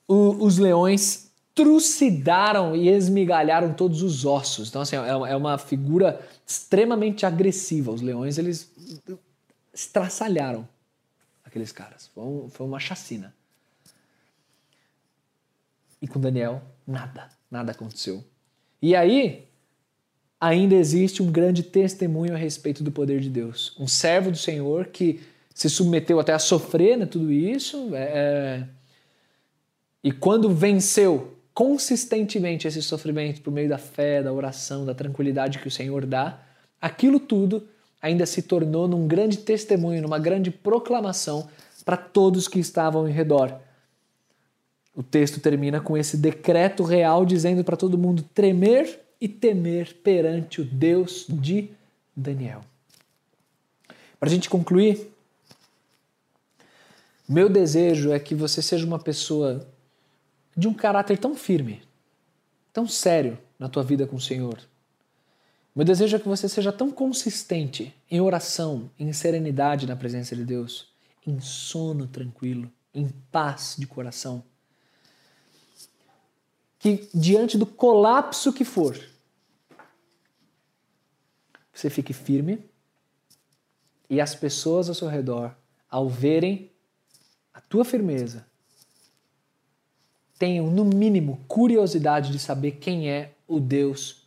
o, 0.07 0.43
os 0.43 0.57
leões 0.57 1.29
trucidaram 1.55 2.73
e 2.75 2.87
esmigalharam 2.87 3.73
todos 3.73 4.01
os 4.01 4.25
ossos. 4.25 4.69
Então, 4.69 4.81
assim, 4.81 4.95
é, 4.95 5.31
é 5.31 5.35
uma 5.35 5.57
figura 5.57 6.25
extremamente 6.47 7.25
agressiva. 7.25 7.91
Os 7.91 8.01
leões, 8.01 8.37
eles 8.37 8.71
estraçalharam 9.73 10.65
aqueles 11.43 11.73
caras. 11.73 12.07
Foi, 12.15 12.23
um, 12.23 12.49
foi 12.49 12.65
uma 12.65 12.79
chacina. 12.79 13.35
E 16.01 16.07
com 16.07 16.17
Daniel, 16.17 16.61
nada, 16.87 17.27
nada 17.51 17.73
aconteceu. 17.73 18.23
E 18.81 18.95
aí, 18.95 19.48
ainda 20.39 20.75
existe 20.75 21.21
um 21.21 21.31
grande 21.31 21.63
testemunho 21.63 22.33
a 22.33 22.37
respeito 22.37 22.83
do 22.83 22.91
poder 22.91 23.19
de 23.19 23.29
Deus. 23.29 23.75
Um 23.79 23.87
servo 23.87 24.31
do 24.31 24.37
Senhor 24.37 24.87
que 24.87 25.19
se 25.53 25.69
submeteu 25.69 26.19
até 26.19 26.31
a 26.31 26.39
sofrer 26.39 26.97
né, 26.97 27.05
tudo 27.05 27.31
isso, 27.31 27.93
é, 27.93 28.03
é 28.03 28.63
e 30.01 30.11
quando 30.11 30.49
venceu 30.49 31.35
consistentemente 31.53 32.65
esse 32.65 32.81
sofrimento 32.81 33.41
por 33.41 33.51
meio 33.51 33.67
da 33.67 33.77
fé, 33.77 34.23
da 34.23 34.31
oração, 34.31 34.85
da 34.85 34.93
tranquilidade 34.93 35.59
que 35.59 35.67
o 35.67 35.71
Senhor 35.71 36.05
dá, 36.05 36.39
aquilo 36.79 37.19
tudo 37.19 37.67
ainda 38.01 38.25
se 38.25 38.41
tornou 38.41 38.87
num 38.87 39.05
grande 39.05 39.39
testemunho, 39.39 40.01
numa 40.01 40.17
grande 40.17 40.49
proclamação 40.51 41.49
para 41.83 41.97
todos 41.97 42.47
que 42.47 42.59
estavam 42.59 43.09
em 43.09 43.11
redor. 43.11 43.59
O 44.95 45.03
texto 45.03 45.41
termina 45.41 45.81
com 45.81 45.97
esse 45.97 46.15
decreto 46.15 46.83
real 46.83 47.25
dizendo 47.25 47.61
para 47.61 47.75
todo 47.75 47.97
mundo 47.97 48.23
tremer 48.33 49.01
e 49.19 49.27
temer 49.27 49.95
perante 49.95 50.61
o 50.61 50.65
Deus 50.65 51.25
de 51.27 51.69
Daniel. 52.15 52.63
Para 54.19 54.29
a 54.29 54.31
gente 54.31 54.49
concluir, 54.49 55.11
meu 57.27 57.47
desejo 57.47 58.11
é 58.11 58.19
que 58.19 58.33
você 58.33 58.61
seja 58.61 58.85
uma 58.85 58.99
pessoa 58.99 59.67
de 60.55 60.67
um 60.67 60.73
caráter 60.73 61.17
tão 61.17 61.35
firme, 61.35 61.81
tão 62.73 62.87
sério 62.87 63.37
na 63.57 63.69
tua 63.69 63.83
vida 63.83 64.07
com 64.07 64.15
o 64.15 64.21
Senhor. 64.21 64.59
Meu 65.75 65.85
desejo 65.85 66.15
é 66.15 66.19
que 66.19 66.27
você 66.27 66.49
seja 66.49 66.71
tão 66.71 66.91
consistente 66.91 67.93
em 68.09 68.19
oração, 68.19 68.89
em 68.99 69.13
serenidade 69.13 69.85
na 69.85 69.95
presença 69.95 70.35
de 70.35 70.43
Deus, 70.43 70.87
em 71.25 71.39
sono 71.39 72.07
tranquilo, 72.07 72.69
em 72.93 73.07
paz 73.31 73.75
de 73.77 73.85
coração, 73.85 74.43
que 76.79 77.09
diante 77.13 77.57
do 77.57 77.65
colapso 77.65 78.53
que 78.53 78.63
for, 78.63 78.97
você 81.73 81.89
fique 81.89 82.13
firme 82.13 82.63
e 84.09 84.19
as 84.19 84.33
pessoas 84.33 84.89
ao 84.89 84.95
seu 84.95 85.07
redor, 85.07 85.53
ao 85.89 86.09
verem 86.09 86.71
a 87.53 87.61
tua 87.61 87.83
firmeza, 87.83 88.47
tenham, 90.39 90.71
no 90.71 90.85
mínimo, 90.85 91.43
curiosidade 91.49 92.31
de 92.31 92.39
saber 92.39 92.71
quem 92.71 93.11
é 93.11 93.33
o 93.45 93.59
Deus 93.59 94.25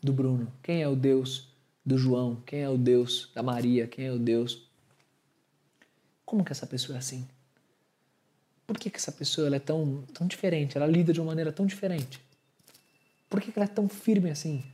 do 0.00 0.12
Bruno, 0.12 0.52
quem 0.62 0.82
é 0.82 0.88
o 0.88 0.94
Deus 0.94 1.48
do 1.84 1.98
João, 1.98 2.36
quem 2.46 2.60
é 2.60 2.68
o 2.68 2.78
Deus 2.78 3.30
da 3.34 3.42
Maria, 3.42 3.88
quem 3.88 4.06
é 4.06 4.12
o 4.12 4.18
Deus. 4.18 4.68
Como 6.24 6.44
que 6.44 6.52
essa 6.52 6.66
pessoa 6.66 6.96
é 6.96 6.98
assim? 7.00 7.26
Por 8.66 8.78
que, 8.78 8.90
que 8.90 8.96
essa 8.96 9.12
pessoa 9.12 9.46
ela 9.46 9.56
é 9.56 9.60
tão, 9.60 10.02
tão 10.12 10.26
diferente? 10.26 10.76
Ela 10.76 10.86
lida 10.86 11.12
de 11.12 11.20
uma 11.20 11.28
maneira 11.28 11.52
tão 11.52 11.66
diferente? 11.66 12.20
Por 13.28 13.40
que, 13.40 13.52
que 13.52 13.58
ela 13.58 13.66
é 13.66 13.68
tão 13.72 13.88
firme 13.88 14.30
assim? 14.30 14.64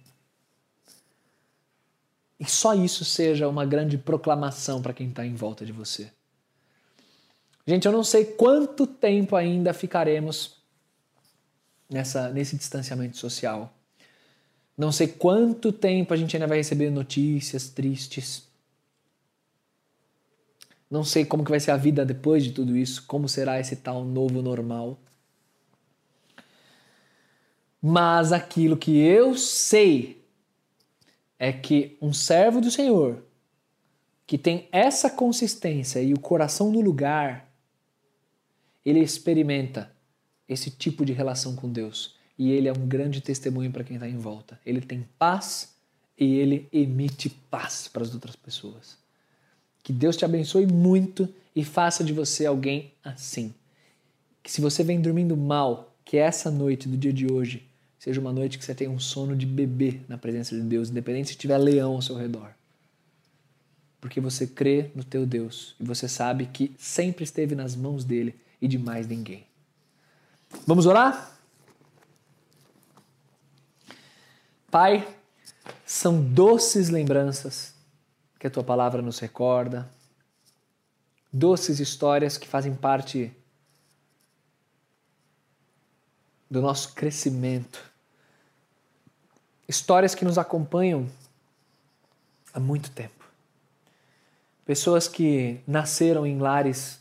E 2.39 2.49
só 2.49 2.75
isso 2.75 3.05
seja 3.05 3.49
uma 3.49 3.67
grande 3.67 3.99
proclamação 3.99 4.81
para 4.81 4.95
quem 4.95 5.09
está 5.09 5.27
em 5.27 5.35
volta 5.35 5.65
de 5.65 5.73
você. 5.73 6.11
Gente, 7.67 7.87
eu 7.87 7.93
não 7.93 8.03
sei 8.03 8.25
quanto 8.25 8.87
tempo 8.87 9.37
ainda 9.37 9.75
ficaremos 9.75 10.57
nessa, 11.89 12.31
nesse 12.31 12.57
distanciamento 12.57 13.19
social. 13.19 13.73
Não 14.77 14.91
sei 14.91 15.09
quanto 15.09 15.71
tempo 15.71 16.15
a 16.15 16.17
gente 16.17 16.35
ainda 16.35 16.47
vai 16.47 16.59
receber 16.59 16.89
notícias 16.91 17.69
tristes. 17.69 18.49
Não 20.91 21.05
sei 21.05 21.25
como 21.25 21.45
que 21.45 21.51
vai 21.51 21.61
ser 21.61 21.71
a 21.71 21.77
vida 21.77 22.05
depois 22.05 22.43
de 22.43 22.53
tudo 22.53 22.77
isso, 22.77 23.05
como 23.07 23.29
será 23.29 23.61
esse 23.61 23.77
tal 23.77 24.05
novo 24.05 24.43
normal. 24.43 24.99
Mas 27.81 28.33
aquilo 28.33 28.77
que 28.77 28.99
eu 28.99 29.37
sei 29.37 30.21
é 31.39 31.53
que 31.53 31.97
um 32.03 32.13
servo 32.13 32.61
do 32.61 32.71
Senhor 32.71 33.23
que 34.27 34.37
tem 34.37 34.69
essa 34.71 35.11
consistência 35.11 36.01
e 36.01 36.13
o 36.13 36.21
coração 36.21 36.71
no 36.71 36.81
lugar 36.81 37.51
ele 38.85 39.01
experimenta 39.01 39.91
esse 40.49 40.71
tipo 40.71 41.05
de 41.05 41.13
relação 41.13 41.57
com 41.57 41.69
Deus 41.69 42.15
e 42.39 42.53
ele 42.53 42.69
é 42.69 42.73
um 42.73 42.87
grande 42.87 43.21
testemunho 43.21 43.73
para 43.73 43.83
quem 43.83 43.97
está 43.97 44.09
em 44.09 44.17
volta. 44.17 44.61
Ele 44.65 44.81
tem 44.81 45.05
paz 45.19 45.75
e 46.17 46.37
ele 46.37 46.69
emite 46.73 47.29
paz 47.29 47.89
para 47.89 48.03
as 48.03 48.15
outras 48.15 48.37
pessoas. 48.37 49.00
Que 49.83 49.93
Deus 49.93 50.17
te 50.17 50.25
abençoe 50.25 50.67
muito 50.67 51.29
e 51.55 51.65
faça 51.65 52.05
de 52.05 52.13
você 52.13 52.47
alguém 52.47 52.93
assim. 53.03 53.55
Que 54.43 54.51
se 54.51 54.61
você 54.61 54.83
vem 54.83 55.01
dormindo 55.01 55.37
mal, 55.37 55.95
que 56.05 56.17
essa 56.17 56.51
noite 56.51 56.89
do 56.89 56.97
dia 56.97 57.13
de 57.13 57.31
hoje 57.31 57.67
seja 57.99 58.21
uma 58.21 58.33
noite 58.33 58.59
que 58.59 58.65
você 58.65 58.75
tenha 58.75 58.91
um 58.91 58.99
sono 58.99 59.37
de 59.37 59.45
bebê 59.45 60.01
na 60.09 60.17
presença 60.17 60.55
de 60.55 60.63
Deus, 60.63 60.91
independente 60.91 61.31
se 61.31 61.37
tiver 61.37 61.59
leão 61.59 61.95
ao 61.95 62.03
seu 62.03 62.17
redor. 62.17 62.51
Porque 64.01 64.21
você 64.21 64.47
crê 64.47 64.91
no 64.95 65.05
teu 65.05 65.27
Deus 65.27 65.75
e 65.79 65.85
você 65.85 66.09
sabe 66.09 66.47
que 66.47 66.75
sempre 66.79 67.25
esteve 67.25 67.55
nas 67.55 67.77
mãos 67.77 68.03
dele 68.03 68.35
e 68.61 68.67
de 68.67 68.79
mais 68.79 69.07
ninguém. 69.07 69.45
Vamos 70.67 70.87
orar? 70.87 71.39
Pai, 74.71 75.07
são 75.85 76.23
doces 76.23 76.89
lembranças 76.89 77.75
que 78.41 78.49
a 78.49 78.51
tua 78.51 78.65
palavra 78.65 79.01
nos 79.01 79.21
recorda, 79.21 79.89
doces 81.33 81.79
histórias 81.79 82.37
que 82.37 82.49
fazem 82.49 82.75
parte 82.75 83.33
do 86.51 86.61
nosso 86.61 86.93
crescimento 86.95 87.91
histórias 89.71 90.17
que 90.17 90.25
nos 90.25 90.37
acompanham 90.37 91.09
há 92.53 92.59
muito 92.59 92.91
tempo. 92.91 93.25
Pessoas 94.67 95.07
que 95.07 95.61
nasceram 95.65 96.27
em 96.27 96.41
lares 96.41 96.99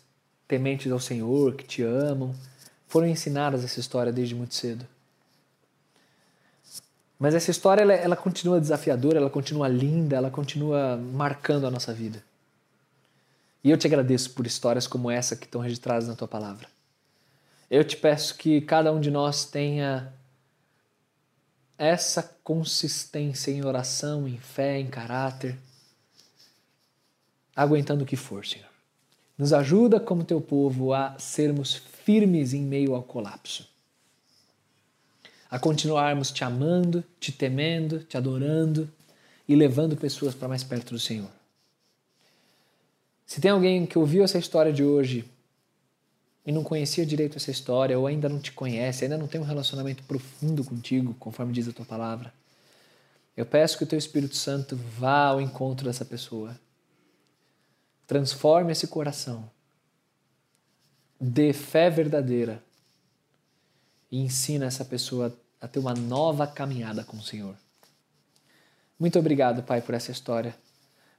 tementes 0.47 0.91
ao 0.91 0.99
Senhor, 0.99 1.55
que 1.55 1.65
te 1.65 1.81
amam, 1.81 2.35
foram 2.85 3.07
ensinadas 3.07 3.63
essa 3.63 3.79
história 3.79 4.11
desde 4.11 4.35
muito 4.35 4.53
cedo. 4.53 4.85
Mas 7.19 7.35
essa 7.35 7.51
história 7.51 7.81
ela, 7.81 7.93
ela 7.93 8.15
continua 8.15 8.61
desafiadora, 8.61 9.17
ela 9.17 9.29
continua 9.29 9.67
linda, 9.67 10.15
ela 10.15 10.31
continua 10.31 10.95
marcando 10.95 11.67
a 11.67 11.71
nossa 11.71 11.93
vida. 11.93 12.23
E 13.61 13.69
eu 13.69 13.77
te 13.77 13.85
agradeço 13.85 14.31
por 14.31 14.47
histórias 14.47 14.87
como 14.87 15.11
essa 15.11 15.35
que 15.35 15.45
estão 15.45 15.59
registradas 15.59 16.07
na 16.07 16.15
tua 16.15 16.29
palavra. 16.29 16.67
Eu 17.69 17.83
te 17.83 17.97
peço 17.97 18.37
que 18.37 18.61
cada 18.61 18.91
um 18.93 19.01
de 19.01 19.11
nós 19.11 19.43
tenha 19.43 20.13
essa 21.77 22.23
consistência 22.43 23.51
em 23.51 23.65
oração, 23.65 24.27
em 24.27 24.37
fé, 24.37 24.79
em 24.79 24.87
caráter, 24.87 25.57
aguentando 27.55 28.03
o 28.03 28.07
que 28.07 28.15
for, 28.15 28.45
Senhor. 28.45 28.67
Nos 29.37 29.53
ajuda, 29.53 29.99
como 29.99 30.23
teu 30.23 30.41
povo, 30.41 30.93
a 30.93 31.17
sermos 31.19 31.75
firmes 31.75 32.53
em 32.53 32.61
meio 32.61 32.95
ao 32.95 33.03
colapso. 33.03 33.68
A 35.49 35.57
continuarmos 35.57 36.31
te 36.31 36.43
amando, 36.43 37.03
te 37.19 37.31
temendo, 37.31 37.99
te 37.99 38.15
adorando 38.15 38.89
e 39.47 39.55
levando 39.55 39.97
pessoas 39.97 40.35
para 40.35 40.47
mais 40.47 40.63
perto 40.63 40.93
do 40.93 40.99
Senhor. 40.99 41.29
Se 43.25 43.41
tem 43.41 43.51
alguém 43.51 43.85
que 43.85 43.97
ouviu 43.97 44.23
essa 44.23 44.37
história 44.37 44.71
de 44.71 44.83
hoje 44.83 45.25
e 46.45 46.51
não 46.51 46.63
conhecia 46.63 47.05
direito 47.05 47.37
essa 47.37 47.51
história, 47.51 47.97
ou 47.97 48.07
ainda 48.07 48.29
não 48.29 48.39
te 48.39 48.51
conhece, 48.51 49.03
ainda 49.03 49.17
não 49.17 49.27
tem 49.27 49.39
um 49.39 49.43
relacionamento 49.43 50.03
profundo 50.03 50.63
contigo, 50.63 51.15
conforme 51.19 51.53
diz 51.53 51.67
a 51.67 51.71
tua 51.71 51.85
palavra, 51.85 52.33
eu 53.35 53.45
peço 53.45 53.77
que 53.77 53.83
o 53.83 53.87
teu 53.87 53.97
Espírito 53.97 54.35
Santo 54.35 54.75
vá 54.75 55.27
ao 55.27 55.39
encontro 55.39 55.85
dessa 55.85 56.03
pessoa. 56.03 56.59
Transforme 58.05 58.71
esse 58.71 58.87
coração. 58.87 59.49
Dê 61.21 61.53
fé 61.53 61.89
verdadeira 61.89 62.63
e 64.11 64.19
ensina 64.19 64.65
essa 64.65 64.83
pessoa 64.83 65.35
a 65.61 65.67
ter 65.67 65.79
uma 65.79 65.93
nova 65.93 66.47
caminhada 66.47 67.03
com 67.03 67.17
o 67.17 67.21
Senhor. 67.21 67.55
Muito 68.99 69.19
obrigado, 69.19 69.63
Pai, 69.63 69.81
por 69.81 69.93
essa 69.93 70.11
história. 70.11 70.55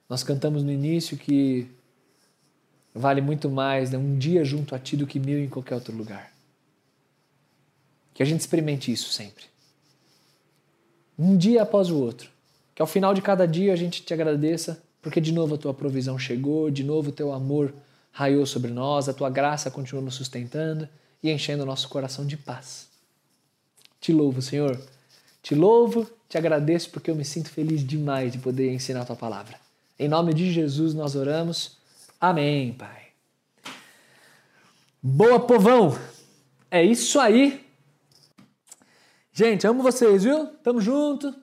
Nós 0.09 0.23
cantamos 0.23 0.63
no 0.63 0.73
início 0.73 1.17
que 1.17 1.71
vale 2.95 3.21
muito 3.21 3.49
mais 3.49 3.91
né, 3.91 3.99
um 3.99 4.19
dia 4.19 4.45
junto 4.45 4.75
a 4.75 4.79
Ti 4.79 4.97
do 4.97 5.07
que 5.07 5.21
mil 5.21 5.39
em 5.39 5.49
qualquer 5.49 5.77
outro 5.77 5.97
lugar. 5.97 6.33
Que 8.13 8.23
a 8.23 8.27
gente 8.27 8.41
experimente 8.41 8.93
isso 8.93 9.13
sempre. 9.13 9.45
Um 11.19 11.37
dia 11.37 11.63
após 11.63 11.91
o 11.91 11.99
outro. 11.99 12.31
Que 12.75 12.83
ao 12.83 12.89
final 12.89 13.15
de 13.15 13.23
cada 13.23 13.47
dia 13.47 13.73
a 13.73 13.77
gente 13.77 14.03
te 14.03 14.13
agradeça, 14.13 14.83
porque 15.01 15.21
de 15.21 15.33
novo 15.33 15.55
a 15.55 15.59
Tua 15.59 15.73
provisão 15.73 16.19
chegou, 16.19 16.71
de 16.71 16.83
novo 16.83 17.11
o 17.11 17.13
Teu 17.13 17.33
amor 17.33 17.73
raiou 18.11 18.45
sobre 18.45 18.71
nós, 18.71 19.09
a 19.09 19.15
Tua 19.15 19.31
graça 19.31 19.71
continua 19.71 20.03
nos 20.03 20.15
sustentando 20.15 20.89
e 21.23 21.31
enchendo 21.31 21.63
o 21.63 21.67
nosso 21.67 21.89
coração 21.89 22.27
de 22.27 22.37
paz. 22.37 22.89
Te 24.01 24.13
louvo, 24.13 24.41
Senhor. 24.41 24.81
Te 25.43 25.55
louvo, 25.55 26.09
te 26.29 26.39
agradeço 26.39 26.91
porque 26.91 27.11
eu 27.11 27.17
me 27.17 27.25
sinto 27.25 27.51
feliz 27.51 27.87
demais 27.87 28.33
de 28.33 28.39
poder 28.39 28.73
ensinar 28.73 29.03
a 29.03 29.05
Tua 29.05 29.17
palavra. 29.17 29.59
Em 29.99 30.09
nome 30.09 30.33
de 30.33 30.53
Jesus 30.53 30.95
nós 30.95 31.15
oramos. 31.15 31.77
Amém, 32.21 32.73
Pai. 32.73 33.09
Boa, 35.03 35.41
povão! 35.41 35.99
É 36.71 36.85
isso 36.85 37.19
aí! 37.19 37.67
Gente, 39.33 39.67
amo 39.67 39.83
vocês, 39.83 40.25
viu? 40.25 40.47
Tamo 40.63 40.81
junto. 40.81 41.35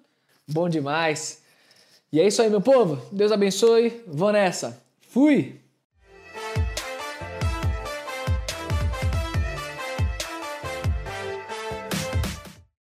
Bom 0.48 0.70
demais. 0.70 1.42
E 2.12 2.20
é 2.20 2.28
isso 2.28 2.42
aí, 2.42 2.50
meu 2.50 2.62
povo. 2.62 3.02
Deus 3.12 3.32
abençoe. 3.32 4.04
Vou 4.08 4.32
nessa. 4.32 4.82
Fui! 5.10 5.60